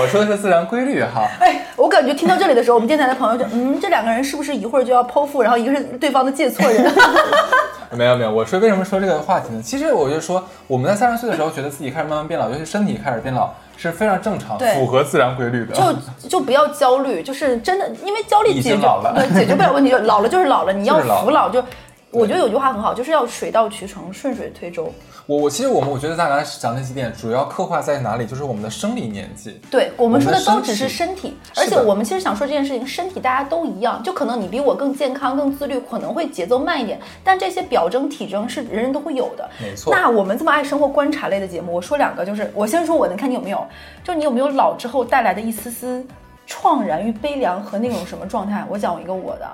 [0.00, 1.28] 我说的是自然规律哈。
[1.40, 6.90] 哎，我感觉听到这里的时候，我们电台的朋友就，嗯，这两个人是不是一会儿就要剖腹，然后一个是对方的借错人？
[7.92, 9.60] 没有没有，我说为什么说这个话题呢？
[9.62, 15.72] 其实我就说，我们在三十岁的时候，觉得自己开始慢慢变老，尤其身体开始变老，是非常正常，对符合自然规律的。
[15.72, 21.64] 就就不要焦虑，就是真的，因为焦虑解决经老了对解决不了问题，就老了就是老了，你要服老就。
[22.10, 24.92] 我觉得有句话很好，就是要水到渠成，顺水推舟。
[25.26, 28.24] 我我其实我们我觉得大家讲那几点，主要刻画在哪里？
[28.24, 29.60] 就是我们的生理年纪。
[29.70, 39.46] 对我们说的都只是身身体，而且我们其实想说这件事情，身体大家都一样，就可能你比我更健康、更自律，可能会节奏慢一点，但这些表征、体征是人人都会有的。
[39.60, 43.62] 没错那我们这么爱生活观察类的节目，我说两个，就是我先说我能，看你有没有，
[44.02, 46.02] 就你有没有老之后带来的一丝丝
[46.48, 48.64] 怆然与悲凉和那种什么状态？
[48.70, 49.46] 我讲一个我的。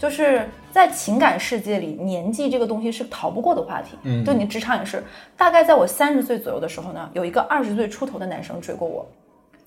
[0.00, 3.98] 就是在情感世界里，年纪这个东西是逃不过的话题。
[4.04, 5.04] 嗯就你职场也是。
[5.36, 9.06] 大概在我三十岁左右的时候呢，有一个二十岁出头的男生追过我，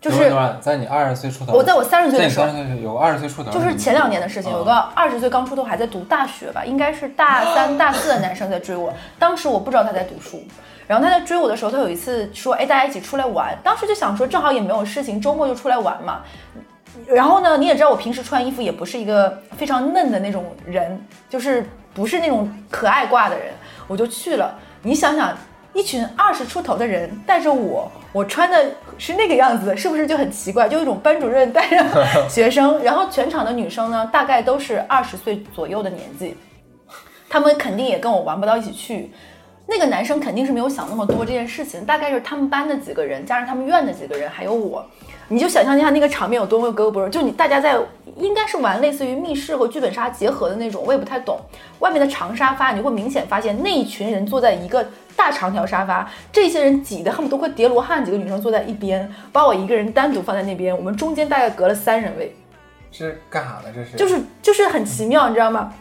[0.01, 8.91] 就是在你二十岁出头，我在我三十岁的时候三十岁有二十岁出头，就是前两年的事情，嗯有个二十岁刚出头还在读大学吧，应该是大三、 大四的男生在追我。
[9.19, 10.43] 当时我不知道他在读书，
[10.87, 16.21] 然后他在追我的时候，他有一次说：“哎，大家一起出来玩。”当时就想说，正好也没有事情，周末就出来玩嘛。
[17.07, 23.47] 然后呢，你也知道我平时穿衣服也不是一个非常嫩的那种人，就是不是那种可爱挂的人，
[23.87, 24.57] 我就去了。
[24.81, 25.35] 你想想，
[25.73, 28.63] 一群二十出头的人带着我，我穿的
[28.97, 30.69] 是那个样子，是不是就很奇怪？
[30.69, 36.37] 就一种班主任带着学生，然后全场的女生呢，大概都是二十岁左右的年纪，
[37.27, 39.11] 他们肯定也跟我玩不到一起去。
[39.65, 44.85] 那个男生肯定是没有想那么多这件事情，大概是他们班的几个人，加上他们院的几个人，还有我，
[45.33, 47.09] 你就想象一下那个场面有多么格格不入。
[47.09, 47.75] 就你大家在
[48.17, 51.39] 应该是玩类似于密室和剧本杀结合的那种，我也不太懂。
[51.79, 62.35] 外面的长沙发，你会明显发现那一群人坐在一个大长条沙发，这些人挤得恨不得都快叠罗汉，几个女生坐在一边，把我一个人单独放在那边，我们中间大概隔了三人位。
[62.91, 63.73] 是干啥的？
[63.73, 65.73] 这是就是就是很奇妙，你知道吗？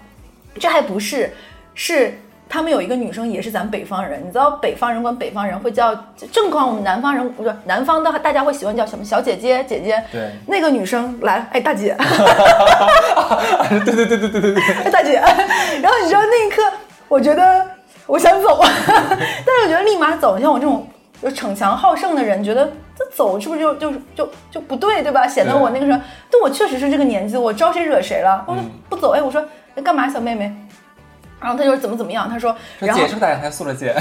[0.58, 1.30] 这还不是，
[1.74, 2.18] 是
[2.52, 5.94] 他们有一个女生也是咱北方人，你知道北方人管北方人会叫
[6.30, 10.04] 正况我们南方人不是南方的，大家会喜欢叫什么小姐姐姐姐。
[10.12, 11.96] 对那个女生来，哎大姐，
[13.70, 15.14] 对对对对对对对，哎 大姐，
[15.80, 16.62] 然后你知道那一刻，
[17.08, 17.66] 我觉得
[18.06, 20.86] 我想走， 但是我觉得立马走，像我这种
[21.22, 25.26] 就逞强好胜的人，觉得这走是不是就就就就不对，对吧？
[25.26, 25.98] 显得我那个时候，
[26.30, 28.44] 但我确实是这个年纪，我招谁惹谁了？
[28.46, 29.42] 我说嗯不走，哎，我说
[29.74, 30.54] 哎干嘛，小妹妹？
[31.42, 33.94] 然后他就怎么怎么样，他说，然后说姐是不是打两台素了姐？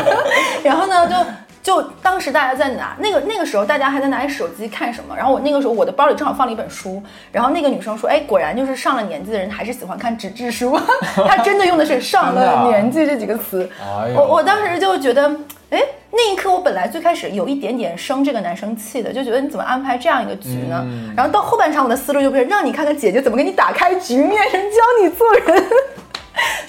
[0.64, 1.16] 然后呢，就
[1.62, 5.14] 就当时大家在拿那个那个时候，大家还在拿手机看什么？
[5.16, 10.78] 然后我那个时候我的包里正好放了一本书，然后那个女生说：“哎，果然就是上了年纪的人还是喜欢看纸质书。
[11.28, 13.68] ”她真的用的是“上了年纪”这几个词。
[13.80, 15.28] 哎我我当时就觉得，
[15.68, 20.80] 哎，那一刻我本来最开始有一点点生这个男生气的，就觉得你怎么安排这样一个局呢？
[20.86, 25.64] 嗯然后到后半场我的思路就变成让你看看姐姐怎么给你打开局面，人教你做人。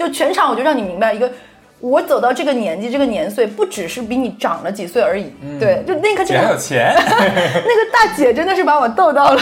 [0.01, 1.31] 就全场我就让你明白一个，
[1.79, 5.31] 我走到这个年纪这个年岁，不只是比你长了几岁而已。
[5.59, 9.41] 对，就那刻姐真的，有钱， 那个大姐真的是把我逗到了。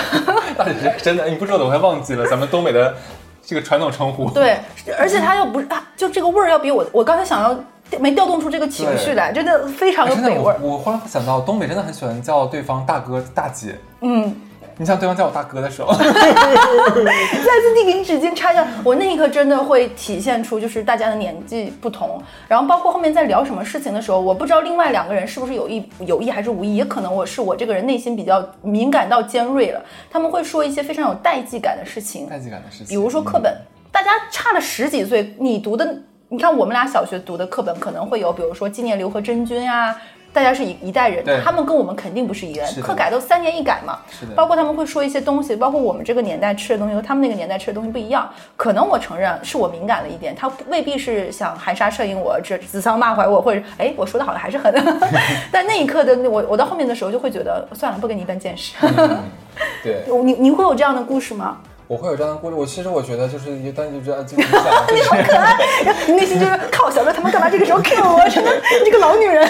[0.58, 2.94] 大姐是真的，你不说的我还忘记了咱们东北的
[3.42, 4.30] 这个传统称呼。
[4.32, 4.58] 对，
[4.98, 7.58] 而且她又不是啊，就这个味儿要比我我刚才想要
[8.00, 10.74] 没调动出这个情绪来，真的非常有北味儿我。
[10.74, 13.76] 我忽然想到，东北真的很喜欢叫对方大哥大姐。
[14.02, 14.36] 嗯，
[14.80, 32.88] 你像对方叫我大哥的时候，再次递给你纸巾插下，我那一刻真的会体现出就是大家的年纪不同，然后包括后面在聊什么事情的时候，我不知道另外两个人是不是有意有意还是无意，也可能我是我这个人内心比较敏感到尖锐了，他们会说一些非常有代际感的事情，代际感的事情。
[32.88, 33.54] 比如说课本，
[33.92, 35.94] 大家差了十几岁，你读的，
[36.30, 39.94] 你看我们俩小学读的课本可能会有，比如说纪念刘和珍君呀、
[40.32, 44.00] 大家是一一代人，他们跟我们肯定不是一个人，课改都三年一改嘛。
[44.10, 48.30] 是的包括他们会说一些东西，包括我们这个年代吃的东西和他们那个年代吃的东西不一样。
[48.56, 54.74] 可能我承认是我敏感了一点，他未必是想含沙射影我，这指桑骂槐我，或者哎我说的好像还是很，
[55.52, 58.76] 但那一刻的我我到后面的时候就会觉得算了，不跟你一般见识。
[59.84, 61.58] 对，你你会有这样的故事吗？
[61.88, 62.56] 我会有这样的故事。
[62.56, 65.18] 我其实我觉得就是，但就知道就你想，
[65.84, 68.30] 就是你内心就是靠小乐他们干嘛这个时候 Q 我？
[68.30, 69.50] 真的，你这个老女人。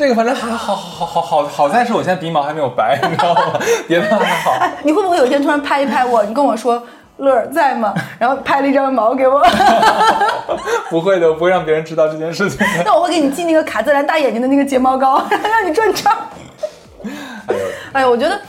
[0.00, 3.60] 这个反正还好好好好好在是我现在鼻毛还没有白，你知道吗？
[3.86, 4.52] 别的还好。
[4.52, 6.82] 哎，你会不会有一天突然拍一拍我，你跟我说
[7.18, 7.92] 乐儿在吗？
[8.18, 9.46] 然后拍了一张毛给我，
[10.88, 12.66] 不会的，我不会让别人知道这件事情。
[12.82, 16.16] 那我会给你寄那个卡姿兰大眼睛的那个睫毛膏，让你转账。
[17.46, 17.60] 哎呦，
[17.92, 18.40] 哎呦，我觉得。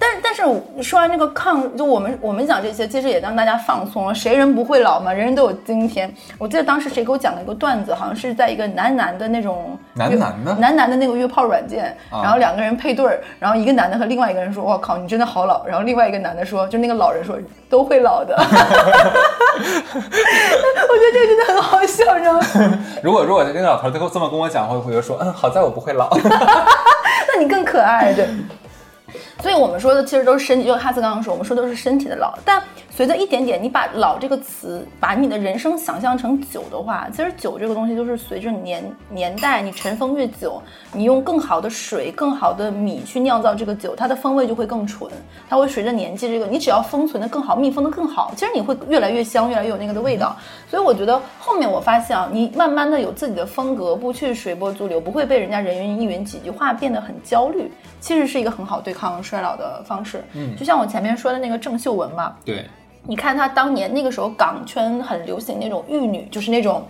[0.00, 0.42] 但但是
[0.82, 4.14] 说完这个抗，就我们我们讲这些，其实也让大家放松了。
[4.14, 5.12] 谁人不会老嘛？
[5.12, 6.10] 人人都有今天。
[6.38, 17.36] 我记得当时谁给我讲了一个段子，好像是在一个男男的那种男男的男男的那个约炮软件，啊然后两个人配对儿，然后一个男的和另外一个人说：“我靠，你真的好老。”然后另外一个男的说：“就那个老人说
[17.68, 18.34] 都会老的。
[18.40, 18.42] ”我
[20.96, 22.40] 觉得这个真的很好笑，你知道吗？
[23.04, 26.08] 如果如果那个老头最后这么跟我讲，会会就说，嗯，好在我不会老。
[26.24, 28.26] 那你更可爱，对。
[29.42, 32.38] 所以我们说的其实都是身体，就哈斯刚刚说，我们说都是身体的老。
[32.44, 40.60] 但随着一点点，你把“老”这个词，把你的人生想象成酒的话，其实酒这个东西就是随着年年代，你尘封越久，
[40.92, 45.10] 你用更好的水、更好的米去酿造这个酒，它的风味就会更纯。
[45.48, 50.36] 它会随着年纪，这个你只要封存的更好，密封的更好，其实你会越来越香，越来越有那个的味道。
[50.68, 57.70] 所以我觉得后面我发现啊，你慢慢的有自己的风格，不去随波逐流，不会被人家人云亦云几句话变得很焦虑，
[58.00, 60.22] 其实是一个很好对抗衰老的方式。
[60.34, 62.66] 嗯，就像我前面说的那个郑秀文嘛，对，
[63.04, 66.82] 你看她当年那个时候港圈很流行那种玉女，就是那种。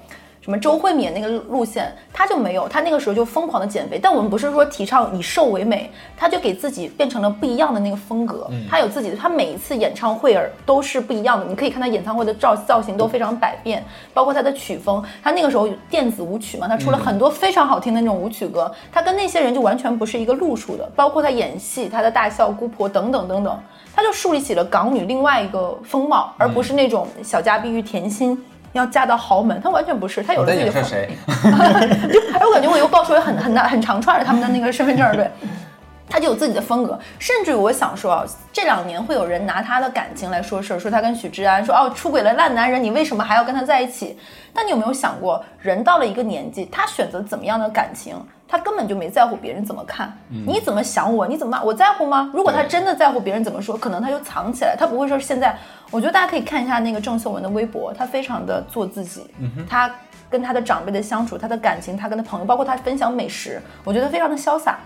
[0.43, 4.01] 什么周慧敏那个路线，她就没有，她那个时候就疯狂的减肥。
[4.03, 8.49] 但我们不是说提倡以瘦为美，她就给自己变成了不一样的那个风格。
[8.67, 11.45] 她有自己的，她每一次演唱会儿都是不一样的。
[11.45, 13.85] 你可以看她演唱会的造造型都非常百变，
[14.15, 15.05] 包括她的曲风。
[15.23, 18.73] 她那个时候电子舞曲嘛，她出了很多非常好听的那种舞曲歌。
[18.91, 23.61] 她跟那些人就完全不是一个路数的，包括她演戏，她的大笑姑婆等等等等，
[23.95, 28.43] 她就树立起了港女另外一个风貌，而不是那种小家碧玉甜心。
[28.73, 31.11] 要嫁到豪门，她完全不是，她有了自己的谁？
[31.27, 35.29] 就 哎，我感觉我又爆出来很很大很长串的他们的那个身份证，对，
[36.09, 36.97] 他就有自己的风格。
[37.19, 44.17] 甚至我想说啊，这两年会有人拿他的感情来说事儿，说他跟许志安说哦出轨了烂男人，你为什么还要跟他在一起？
[44.55, 48.15] 但你有没有想过，人到了一个年纪，他选择怎么样的感情？
[48.51, 52.31] 他根本就没在乎别人怎么看，你怎么想我，你怎么骂我在乎吗？
[52.35, 55.57] 如果他真的在乎别人怎么说，可能他就藏起来，他不会说现在。
[55.93, 59.29] 我觉得大家可以看一下那个郑秀文的微博，她非常的做自己，
[59.69, 59.91] 她
[60.29, 64.79] 跟她的长辈的相处，她的感情，她跟她朋友，包括她分享美食，我觉得非常的潇洒。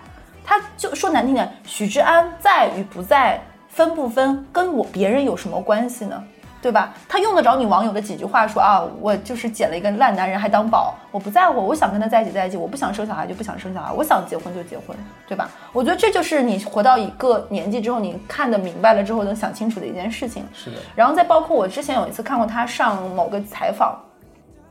[0.43, 6.23] 他就说难听点，许志安在与不在，分不分，跟我别人有什么关系呢？
[6.65, 6.91] 对吧？
[7.07, 14.97] 他用得着你网友的几句话说啊，我就是捡了一个烂男人还当宝，我不在乎，我想跟他在一起在一起，我不想生小孩就不想生小孩，我想结婚就结婚，
[15.27, 15.47] 对吧？
[15.71, 20.43] 我觉得这就是你活到一个年纪之后，你看得明白了之后能想清楚的一件事情。
[20.55, 23.95] 是的，然后再包括我之前有一次看过他上某个采访，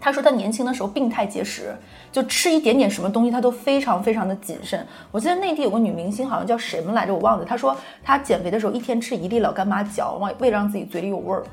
[0.01, 1.73] 他说他年轻的时候病态节食，
[2.11, 4.85] 就吃一点点什么东西他都非常非常的谨慎。
[5.13, 7.45] 我记得内地有个女明星好像叫什么来着，我忘了。
[7.45, 11.45] 她说她减肥的时候一天吃一粒老干妈嚼，为为了让自己嘴里有味儿。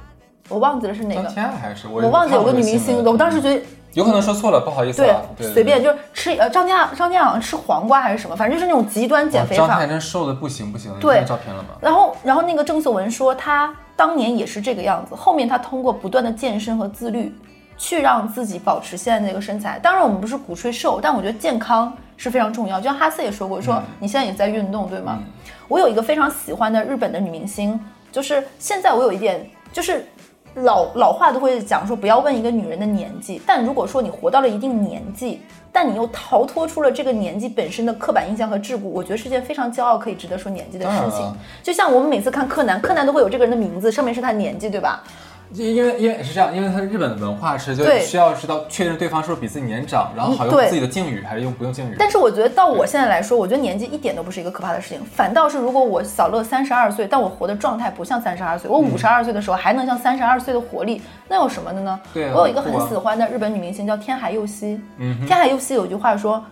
[0.49, 3.61] 我忘记了是哪张个，天爱还是我我忘记有个女明星，我当时觉得
[3.93, 5.21] 有可能说错了，不好意思对啊。
[5.37, 9.87] 对，随便就是吃呃张天爱张天爱好像吃黄瓜还是什么，反正就是那种极端减肥法张天爱。
[9.87, 11.69] 真瘦的不行不行，你对看照片了吗？
[11.81, 17.33] 然后，然后那个郑秀文说，她当年也是这个样子，后面她通过不断的健身和自律，
[17.77, 19.77] 去让自己保持现在那个身材。
[19.79, 22.79] 当然，我们不是鼓吹瘦，但我觉得健康是非常重要。
[22.79, 25.19] 就像哈斯也说过，说你现在也在运动，对吗？
[25.67, 27.79] 我有一个非常喜欢的日本的女明星，
[28.11, 30.05] 就是现在我有一点就是。
[30.55, 35.41] 老老话都会讲说，不要问一个女人的年纪，但如果说你活到了一定年纪，
[35.71, 41.33] 但你又逃脱出了这个年纪本身的刻板印象和桎梏，我觉得是件非常骄傲，可以值得说年纪的事情。
[41.63, 45.01] 就像我们每次看柯南，柯南都会有这个人的名字，上面是他年纪，对吧？
[45.53, 51.95] 因因为因为是这样，因为它日本的文化是就需要知道确认对方是不是比自己年长，然后好用自己的敬语还是用不用敬语。
[51.99, 61.99] 但是我觉得到我现在来说，我觉得年纪一点都不是一个可怕的事情，反倒是如果我小乐三十二岁，但我活的状态不像三十二岁，我五十二岁的时候还能像三十二岁的活力，那有什么的呢？
[62.13, 66.43] 对啊我有一个很喜欢的日本女明星叫天海佑希，嗯天海佑希有句话说。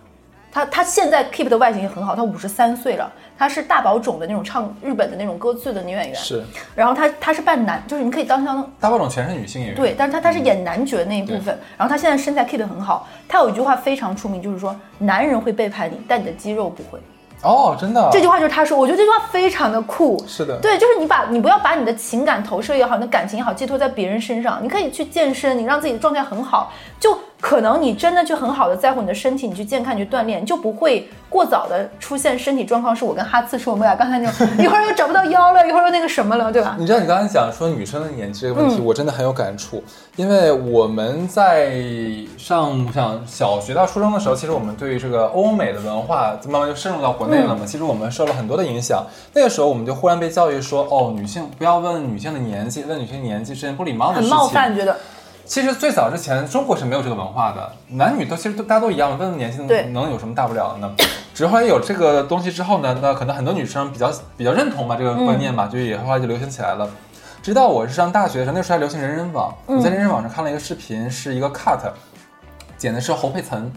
[0.52, 6.44] 他他现在 Keep 的外形也很好，他五十三岁了，他是大宝冢的那种唱日本的那种歌剧的女演员，是
[6.74, 13.08] 然后他他是扮男，就是你可以当当大宝冢全是女性演员，对，但是他他是演男角那一部分，然后他现在身材 keep 得很好。
[13.28, 16.98] 他有一句话非常出名，就是说男人会背叛你，但你的肌肉不会。
[17.42, 20.22] 哦，真的，这句话就是他说，我觉得这句话非常的酷。
[20.28, 24.62] 是的，对，就是你把你不要把你的情感投射也好，你的感情也好，寄托在别人身上。
[24.62, 26.70] 你可以去健身，你让自己的状态很好，
[27.00, 32.94] 就可能你真的去很好的在乎你的身体，你去健康，你去锻炼，就不会过早的出现身体状况。
[32.94, 36.76] 是我跟哈次说，我们俩刚才那种一会儿又找不到腰了，一会儿又那个什么了，对吧？
[36.78, 39.82] 你知道你刚才讲说女生的年纪这个问题，嗯我真的很有感触，
[40.16, 41.72] 因为我们在
[42.36, 47.64] 上上小学到初中的时候，其实我们对于这个欧美的文化慢慢就深入到国内嗯了嘛。
[47.64, 54.36] 其实我们受了很多的影响，那个时候我们就忽然被教育说，哦，女性不要问女性的年纪，问女性年纪是件不礼貌的很事情。
[54.36, 54.96] 冒犯，觉得
[55.50, 60.94] 其实最早之前，中国是没有这个文化的，男女都其实都大家都一样，问问年纪对能有什么大不了的呢？
[61.34, 66.88] 只是 后来有这个东西之后呢，那可能很多女生比较比较认同吧这个观念嘛，就也后来就流行起来了。
[67.42, 71.80] 直到我是上大学的时候，那时候还流行人人网，我在人人网上看了一个视频，是一个 cut，
[72.78, 73.68] 剪的是侯佩岑。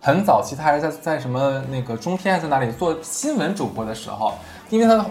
[0.00, 4.34] 很早期，她还是在在什么那个中天还是在哪里做新闻主播的时候，
[4.70, 5.04] 因为她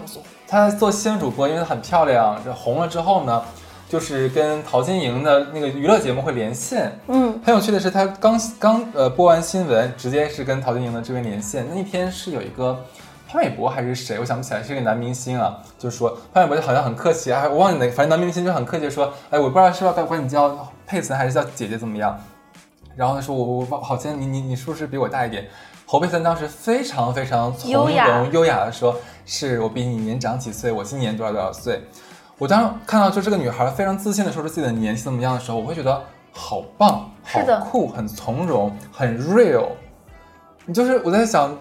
[0.48, 3.42] 她做新闻主播，因为她很漂亮，这红了之后呢，
[3.88, 6.92] 就是跟陶晶莹的那个娱乐节目会连线。
[7.06, 11.66] 嗯，很有趣的是，他刚刚呃播完新闻，直接是跟陶晶莹的这边连线。
[11.72, 12.84] 那天是有一个
[13.28, 22.18] 潘玮柏还是谁，我想不起来，是一个男明星啊，就是说潘玮柏就好像很客气，啊，我忘记哪，反正男明星就很客气地说，哎，我不知道是要该管你叫佩岑还是叫姐姐怎么样。
[22.96, 25.46] 然后他说我我我好像你你你是不是比我大一点？
[25.84, 31.80] 侯佩岑当时非常非常从优雅容优雅的说，是我比你年长几岁，我今年多少多少岁。
[32.38, 39.68] 我当看到就这个女孩非常自信的说出自己的年纪怎么样的时候，我会觉得好棒，好酷，很从容，很 real。
[40.66, 41.56] 你就是我在想，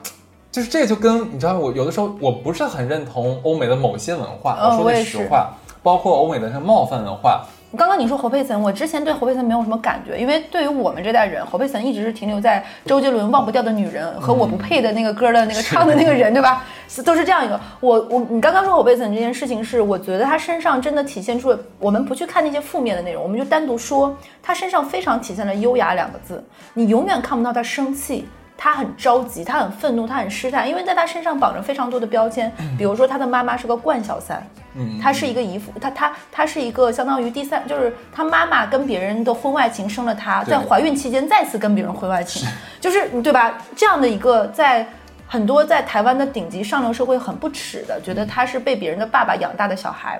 [0.52, 5.54] 就是这就跟你知道，我有的时候我不是很认同欧美的某些文化，嗯我说的是实话，
[5.86, 7.46] 包括欧美的像冒犯文化。
[7.78, 16.64] 刚刚你说侯佩岑，我之前对侯佩岑没有什么感觉，因为对于我们这代人，侯佩岑一直是停留在周杰伦《忘不掉的女人》和我不配的那个歌的那个唱的那个人，对吧？
[16.88, 17.60] 是 都是这样一个。
[17.82, 28.28] 我我你刚刚说侯佩岑这件事情是，我觉得他身上真的体现出了，我们不去看那些负面的内容，我们就单独说他身上非常体现了优雅两个字，你永远看不到他生气。
[28.58, 34.42] 她很着急，他很愤怒，他很失态，因为在他身上绑着非常多的标签，比如说他的妈妈是个惯小三，
[34.76, 42.48] 嗯，她是一个姨父，他他他是一个相当于第三，就是他妈妈跟别人的婚外情生了他，在怀孕期间再次跟别人婚外情，
[42.80, 43.58] 就是对吧？
[43.76, 44.88] 这样的一个在
[45.28, 50.20] 很多在台湾的顶级上流社会很不耻的，觉得他是被别人的爸爸养大的小孩。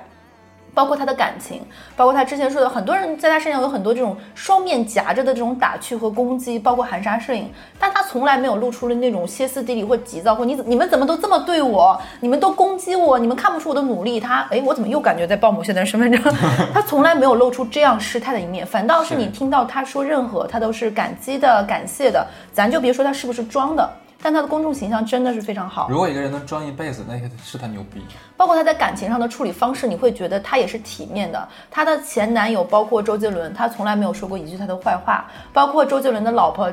[0.76, 1.62] 包括他的感情，
[1.96, 14.20] 包括他之前说的，很多人在他身上有很多这种双面夹着的这种打趣和攻击，包括含沙射影，但他从来没有露出了那种歇斯底里或急躁，或你你们怎么都这么对我，你们都攻击我，你们看不出我的努力。
[14.20, 16.22] 他哎，我怎么又感觉在报某些人身份证？
[16.74, 22.26] 他从来没有露出这样失态的一面，反倒是是你听到他说任何，他都是感激的、感谢的。
[22.52, 23.88] 咱就别说他是不是装的，
[24.26, 25.86] 但他的公众形象真的是非常好。
[25.88, 28.04] 如果一个人能装一辈子，那是他牛逼。
[28.36, 31.48] 包括他在感情上的处理方式，你会觉得他也是体面的。
[31.70, 35.26] 他的前男友包括周杰伦，他从来没有说过一句他的坏话。
[35.52, 36.68] 包括周杰伦的老婆，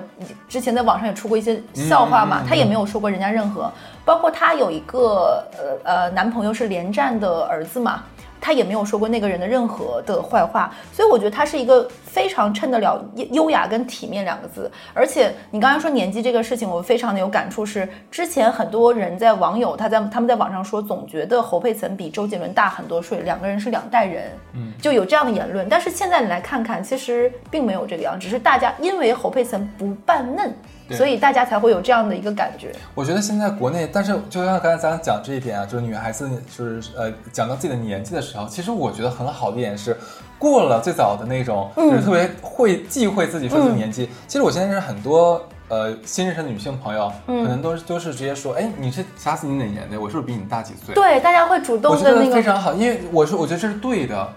[0.50, 3.72] 之前在网上也出过一些笑话嘛，嗯嗯嗯他也没有说过人家任何。
[4.04, 5.46] 包括他有一个
[5.84, 8.02] 呃呃男朋友是连战的儿子嘛。
[8.44, 14.70] 他也没有说过那个人的任何的坏话，所以我觉得他是一个非常称得了优雅跟体面两个字。
[14.94, 25.70] 而且你刚才说年纪这个事情，我非常的有感触是，之前很多人在网友他在他们在网上说，总觉得侯佩岑比周杰伦大很多岁，两个人是两代人，嗯，就有这样的言论。
[25.70, 32.72] 但是现在你来看看，其实并没有这个样，只是大家因为侯佩岑不扮嫩，对所以大家才会有这样的一个感觉。
[32.94, 39.98] 我觉得现在国内，但是就像刚才咱讲这一点啊，就是女孩子就是呃讲到自己的年纪的时候，其实我觉得很好的一点是，
[40.38, 44.10] 过了最早的那种，就是特别会忌讳自己说自己年纪。
[44.28, 50.00] 其实我现在认识很多呃新认识的女性朋友，可能都是都是直接说，哎，你是啥死你哪年的？
[50.00, 50.94] 我是不是比你大几岁？
[50.96, 54.28] 对，大家会主动的那个非常好，因为我说我觉得这是对的。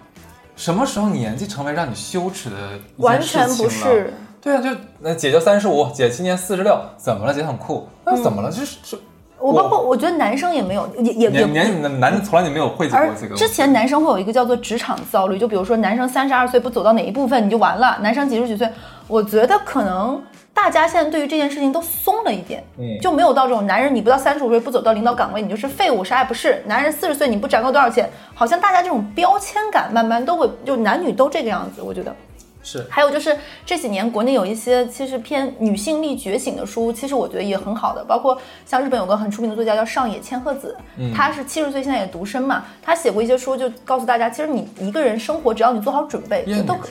[0.57, 2.57] 什么时候年纪成为让你羞耻的
[2.97, 3.21] 完？
[3.21, 4.11] 全不是。
[4.47, 4.71] 对啊，就
[5.01, 7.35] 那姐就三十五，姐今年四十六，怎么了？
[7.35, 8.49] 姐很酷，那怎么了？
[8.49, 8.97] 就是是
[9.41, 13.35] 我包括我觉得男生也没有，也也也年年男男的从来就没有汇集过这个。
[13.35, 18.71] 之前男生会有一个叫做职场焦虑，就比如说男生三十二岁不走到哪一部分你就完了，男生几十几岁，
[19.09, 20.23] 我觉得可能
[20.55, 32.15] 大家现在对于这件事情都松了一点，嗯就没有到这种男人你不到三十五岁不走到领导岗位你就是废物，啥也不是；男人四十岁你不攒够多少钱，好像大家这种标签感慢慢都会，就男女都这个样子，我觉得。
[32.67, 40.77] 是还有就是这几年国内有一些其实偏女性力觉醒的书，其实我觉得也很好的，包括像日本有个很出名的作家叫上野千鹤子，
[41.15, 46.89] 她是七十岁现在也独身嘛，她写过一些书，就告诉大家，其实你一个人生活，只要你做好准备，都可？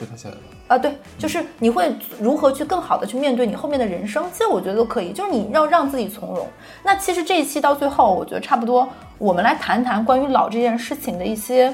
[0.66, 6.48] 啊，对，就是你会如何去更好的去面对你后面的人生，其实我觉得都可以，就是你要让自己从容。
[6.82, 11.70] 那其实这一期到最后，我觉得差不多，我们来谈谈关于老这件事情的一些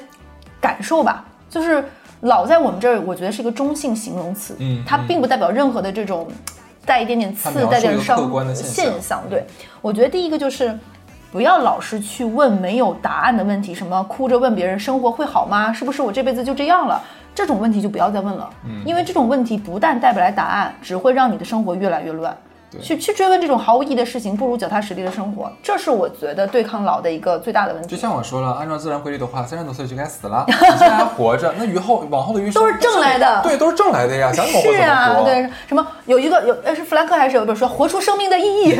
[0.60, 1.24] 感受吧。
[1.48, 1.84] 就是
[2.22, 6.26] 老在我们这儿，我觉得是一个中性形容词，嗯它并不代表任何的这种
[6.84, 8.16] 带一点点刺带点伤
[8.46, 9.22] 的现象现象。
[9.30, 9.46] 对，
[9.80, 10.76] 我觉得第一个就是。
[11.32, 15.72] 不要老是去问没有答案的问题，什么哭着问别人生活会好吗？
[15.72, 17.00] 是不是我这辈子就这样了？
[17.34, 22.36] 这种问题就不要再问了，嗯因为这种问题不但带不来答案，只会让你的生活越来越乱。
[22.72, 27.96] 对去去追问这种毫无意义的事情，不如脚踏实地的生活，这是我觉得对抗老的一个最大的问题就。
[27.96, 35.24] 像我说了，按照自然规律的话，三十多岁就该死了，你现在还活着，那以后往后的余生都是挣来的对，都是挣来的呀，想怎么活是怎么啊，活。
[35.24, 38.72] 对，什么有一个有呃是弗兰克还是有一本书《活出生命的意义》，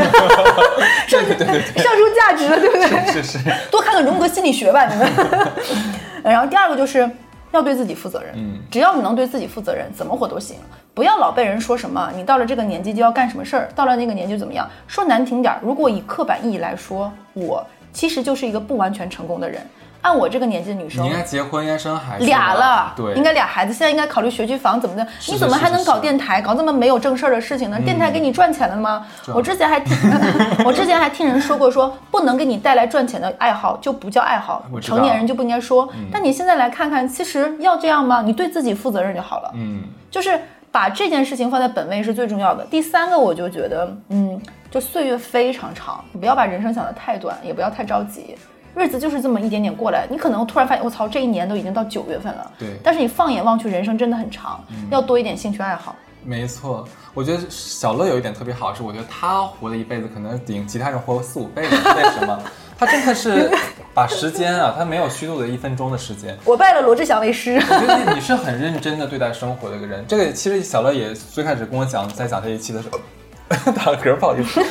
[1.06, 3.12] 上上出价值了，对不对？
[3.12, 3.38] 是是，
[3.70, 5.08] 多看看荣格心理学吧，你们。
[6.22, 7.08] 然后第二个就是
[7.52, 10.56] 要对自己负责任，嗯只要你能对自己负责任，怎么活都行。
[10.94, 14.68] 不要老被人说什么，你到了这个年纪就要干什么事儿，到了那个年纪怎么样。
[14.86, 19.60] 说难听点儿，如果以刻板意义来说，我其实就是一个不完全成功的人。
[20.02, 25.06] 按我这个年纪的女生你应，该结婚，应该生孩子，俩了，对，应该俩孩子，现在应该考虑学区房怎么的？
[25.28, 27.78] 你怎么还能搞电台，搞这么没有正事儿的事情呢？
[27.80, 29.06] 电台给你赚钱了吗？
[29.32, 29.96] 我之前还听，
[30.66, 35.88] 我之前还听人说过说，不能给你带来赚钱的爱好就不叫爱好成年人就不应该说。
[36.10, 38.22] 但你现在来看看，其实要这样吗？
[38.22, 39.52] 你对自己负责任就好了。
[39.54, 40.36] 嗯，就是
[40.72, 42.64] 把这件事情放在本位是最重要的。
[42.64, 48.36] 第三个，我就觉得，嗯，就岁月非常长，你不要把人生想得太短，也不要太着急。
[48.74, 52.50] 日子就是这么一点点过来，你可能突然发现，我操，这一年都已经到九月份了。
[52.58, 55.94] 对但是你放眼望去，人生真的很长，要多一点兴趣爱好。
[56.24, 56.86] 没错。
[57.14, 61.76] 我觉得小乐有一点特别好，是我觉得他活了一辈子可能顶其他人活四五辈子。
[61.96, 62.38] 为什么？
[62.78, 63.50] 他真的是
[63.92, 66.36] 把时间啊，他没有虚度的一分钟的时间。
[66.44, 67.56] 我拜了罗志祥为师。
[67.56, 70.04] 我觉得你是很认真的对待生活的一个人。
[70.08, 72.98] 这个其实小乐也最开始跟我讲，在讲这一期的时候，
[73.72, 74.64] 打个嗝，不好意思。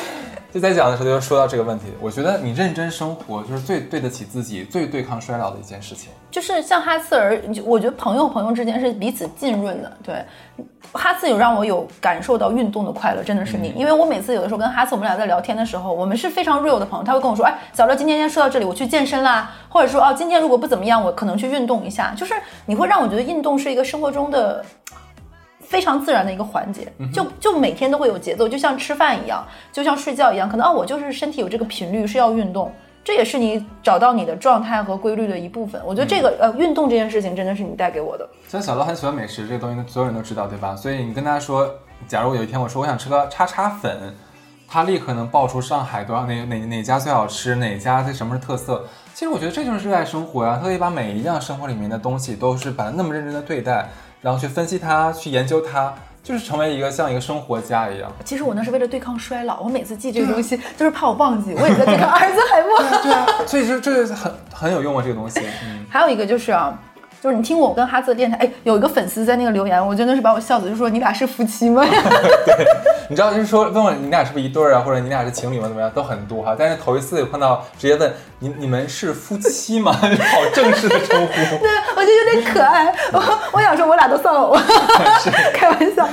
[0.52, 6.10] 就在讲的时候就说到这个问题，我觉得你认真生活就是最对得起自己、最对抗衰老的一件事情。
[6.30, 9.90] 就是像哈茨尔，我觉得朋友朋友之间是彼此浸润的。
[10.02, 10.22] 对，
[10.92, 22.34] 哈茨有让我有感受到运动的快乐，真的是你，因为我每次有的时候跟哈茨我们俩在聊天的时候，我们是非常 real 的朋友，他会跟我说，哎，小乐今天先说到这里，我去健身啦，或者说哦，今天如果不怎么样，我可能去运动一下，就是
[22.66, 24.62] 你会让我觉得运动是一个生活中的。
[25.72, 29.42] 非常自然的一个环节，就就每天都会有节奏，就像吃饭一样，
[29.72, 32.70] 就像睡觉一样，可能啊，我就是身体有这个频率是要运动，
[33.02, 35.80] 这也是你找到你的状态和规律的一部分。
[35.86, 38.28] 我觉得这个呃运动这件事情真的是你带给我的。
[38.46, 40.76] 其实小乐很喜欢美食，这个东西所有人都知道，对吧？
[40.76, 41.66] 所以你跟他说，
[42.06, 44.14] 假如有一天我说我想吃个叉叉粉，
[44.68, 48.84] 他立刻能爆出上海多少哪哪哪家最好吃，哪家这什么是特色。
[49.14, 53.88] 其实我觉得这就是热爱生活呀、他可以把每一样生活里面的东西都是把它那么认真的对待，
[54.22, 55.92] 然后去分析它，去研究它，
[56.22, 58.10] 就是成为一个像一个生活家一样。
[58.24, 62.78] 其实我那是为了对抗衰老，我每次记这个东西就是怕我忘记，我也在对抗阿尔兹海默。
[63.02, 65.40] 对啊，所以这这个很很有用啊，这个东西。
[65.64, 66.78] 嗯，还有一个就是啊，
[67.22, 71.86] 就是你听我跟哈斯的电台，哎，有一个粉丝在那个留言，我真的是把我笑死，就说你俩是夫妻吗？
[73.08, 75.68] 你知道，就是说问我你俩是不是一对儿啊，或者你俩是情侣吗？
[75.68, 76.56] 怎么样，都很多哈。
[76.58, 79.92] 但是头一次有碰到直接问你你们是夫妻吗？
[79.94, 81.32] 好正式的称呼。
[81.58, 82.92] 对，我觉得有点可爱。
[83.12, 84.56] 我我想说，我俩都丧偶，
[85.54, 86.08] 开玩笑。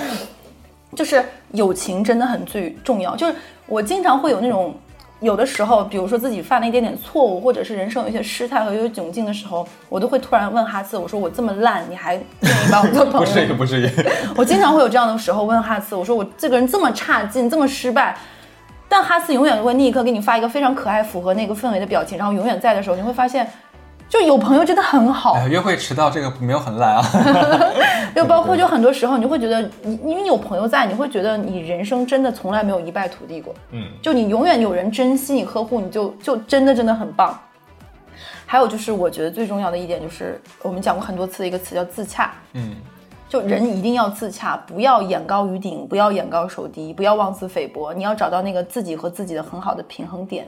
[0.95, 3.15] 就是友情真的很最重要。
[3.15, 3.33] 就是
[3.65, 4.75] 我经常会有那种，
[5.21, 13.55] 有的时候，比如说自己犯了一点点错误，或者是人生有一些失态和有些窘境的时候，我都会突然问哈次，我说我这么烂，你还愿意把我做朋友不至于，友？
[13.55, 13.89] 不至于。
[14.35, 18.17] 我经常会有这样的时候问哈次，我说我这个人这么差劲，这么失败。
[18.91, 23.47] 但哈斯永远会立刻给你发一个非常可爱、符合那个氛围的表情，然后永远在的时候，你会发现，
[24.09, 25.33] 就有朋友真的很好。
[25.33, 27.03] 哎，约会迟到这个没有很烂啊。
[28.15, 33.53] 就包括就很多时候，你就会觉得你因为你有朋友在，你会觉得你人生真的从来没有一败涂地过。
[33.71, 37.39] 嗯，就你永远有人珍惜你、呵护你就，就真的真的很棒。
[38.47, 42.33] 还有就是，我觉得最重要的一点就是，我们讲过很多次的一个词叫自洽。
[42.53, 42.75] 嗯，
[43.29, 50.47] 就人一定要自洽，不要眼高于顶，不要眼高手低，不要妄自菲薄，你要找到那个自己和自己的很好的平衡点。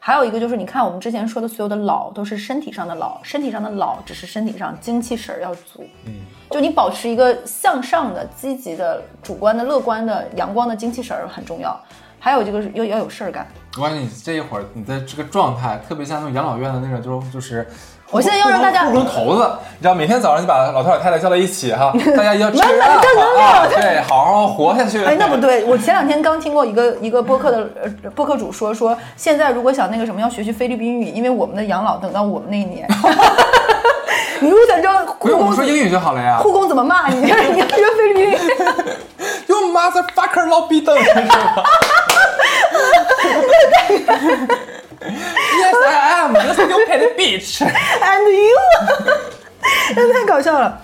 [0.00, 5.84] 还有一个就是，你看我们之前说的所有的老都是身体上的老，身体上的老只是身体上精气神儿要足。
[6.06, 6.20] 嗯，
[6.50, 11.78] 就你保持一个向上的、积极的、主观的、乐观的、阳光的精气神儿很重要。
[12.20, 13.46] 还有这个是要要有事儿干，
[13.76, 17.66] 我感觉你这一会儿你的这个状态，特别像那种养老院的那种，就是就是。
[18.10, 19.42] 我现在要让大家护工头子，
[19.78, 25.04] 你知道，每天早上你把老头老太太叫到一起哈， 大家要吃啊对，好好活下去。
[25.04, 32.88] 哎，那不对，我 前两天刚听过一个一个播客的呃播客主说说，现在如果想那个什么，要学习菲律宾语，因为我们的养老等到我们那一年。
[34.40, 36.38] 你如果想知道护不用，我说英语就好了呀。
[36.38, 38.38] 护工怎么骂你，你要学菲律宾语。
[39.48, 41.64] You motherfucker 老逼瞪是吧
[46.54, 47.62] stupid bitch。
[47.62, 48.56] And you，
[49.94, 50.80] 真的太搞笑了。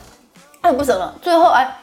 [0.60, 1.76] 哎，不行了，最后哎，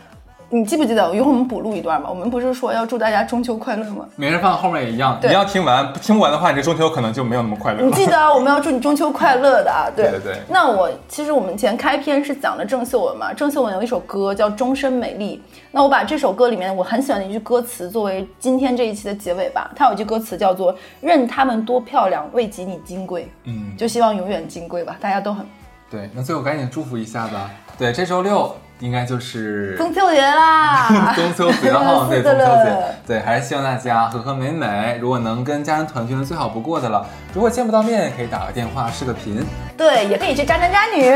[0.54, 2.10] 你记不记得一会儿我们补录一段吧？
[2.10, 4.06] 我们不是说要祝大家中秋快乐吗？
[4.18, 7.86] 每人放后面也一样，你要听完，听不完的话，你这中秋可能就没有那么快乐了。
[7.86, 9.88] 你记得啊，我们要祝你中秋快乐的啊！
[9.96, 15.42] 对对对对那我其实我们前开篇是讲了郑秀文嘛，郑秀文有一首歌叫《终身美丽》，
[15.72, 19.72] 那我把这首歌里面我很喜欢的一句歌词作为今天这一期的结尾吧。
[19.74, 25.46] 它有一句歌词叫做“任他们多漂亮，未及你金贵”，嗯，就希望永远金贵吧，大家都很
[25.90, 27.50] 对，那最后赶紧祝福一下吧。
[27.82, 32.78] 对，这周六应该就是中秋节啦， 中秋节 哈，对中秋节，
[33.08, 35.00] 对，还是希望大家和和美美。
[35.02, 37.04] 如果能跟家人团聚，是最好不过的了。
[37.34, 39.44] 如果见不到面，可以打个电话视个频。
[39.76, 41.12] 对，也可以去渣男渣女，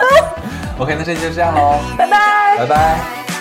[0.80, 2.56] OK，那这期就这样喽，拜拜。
[2.56, 3.33] 拜拜。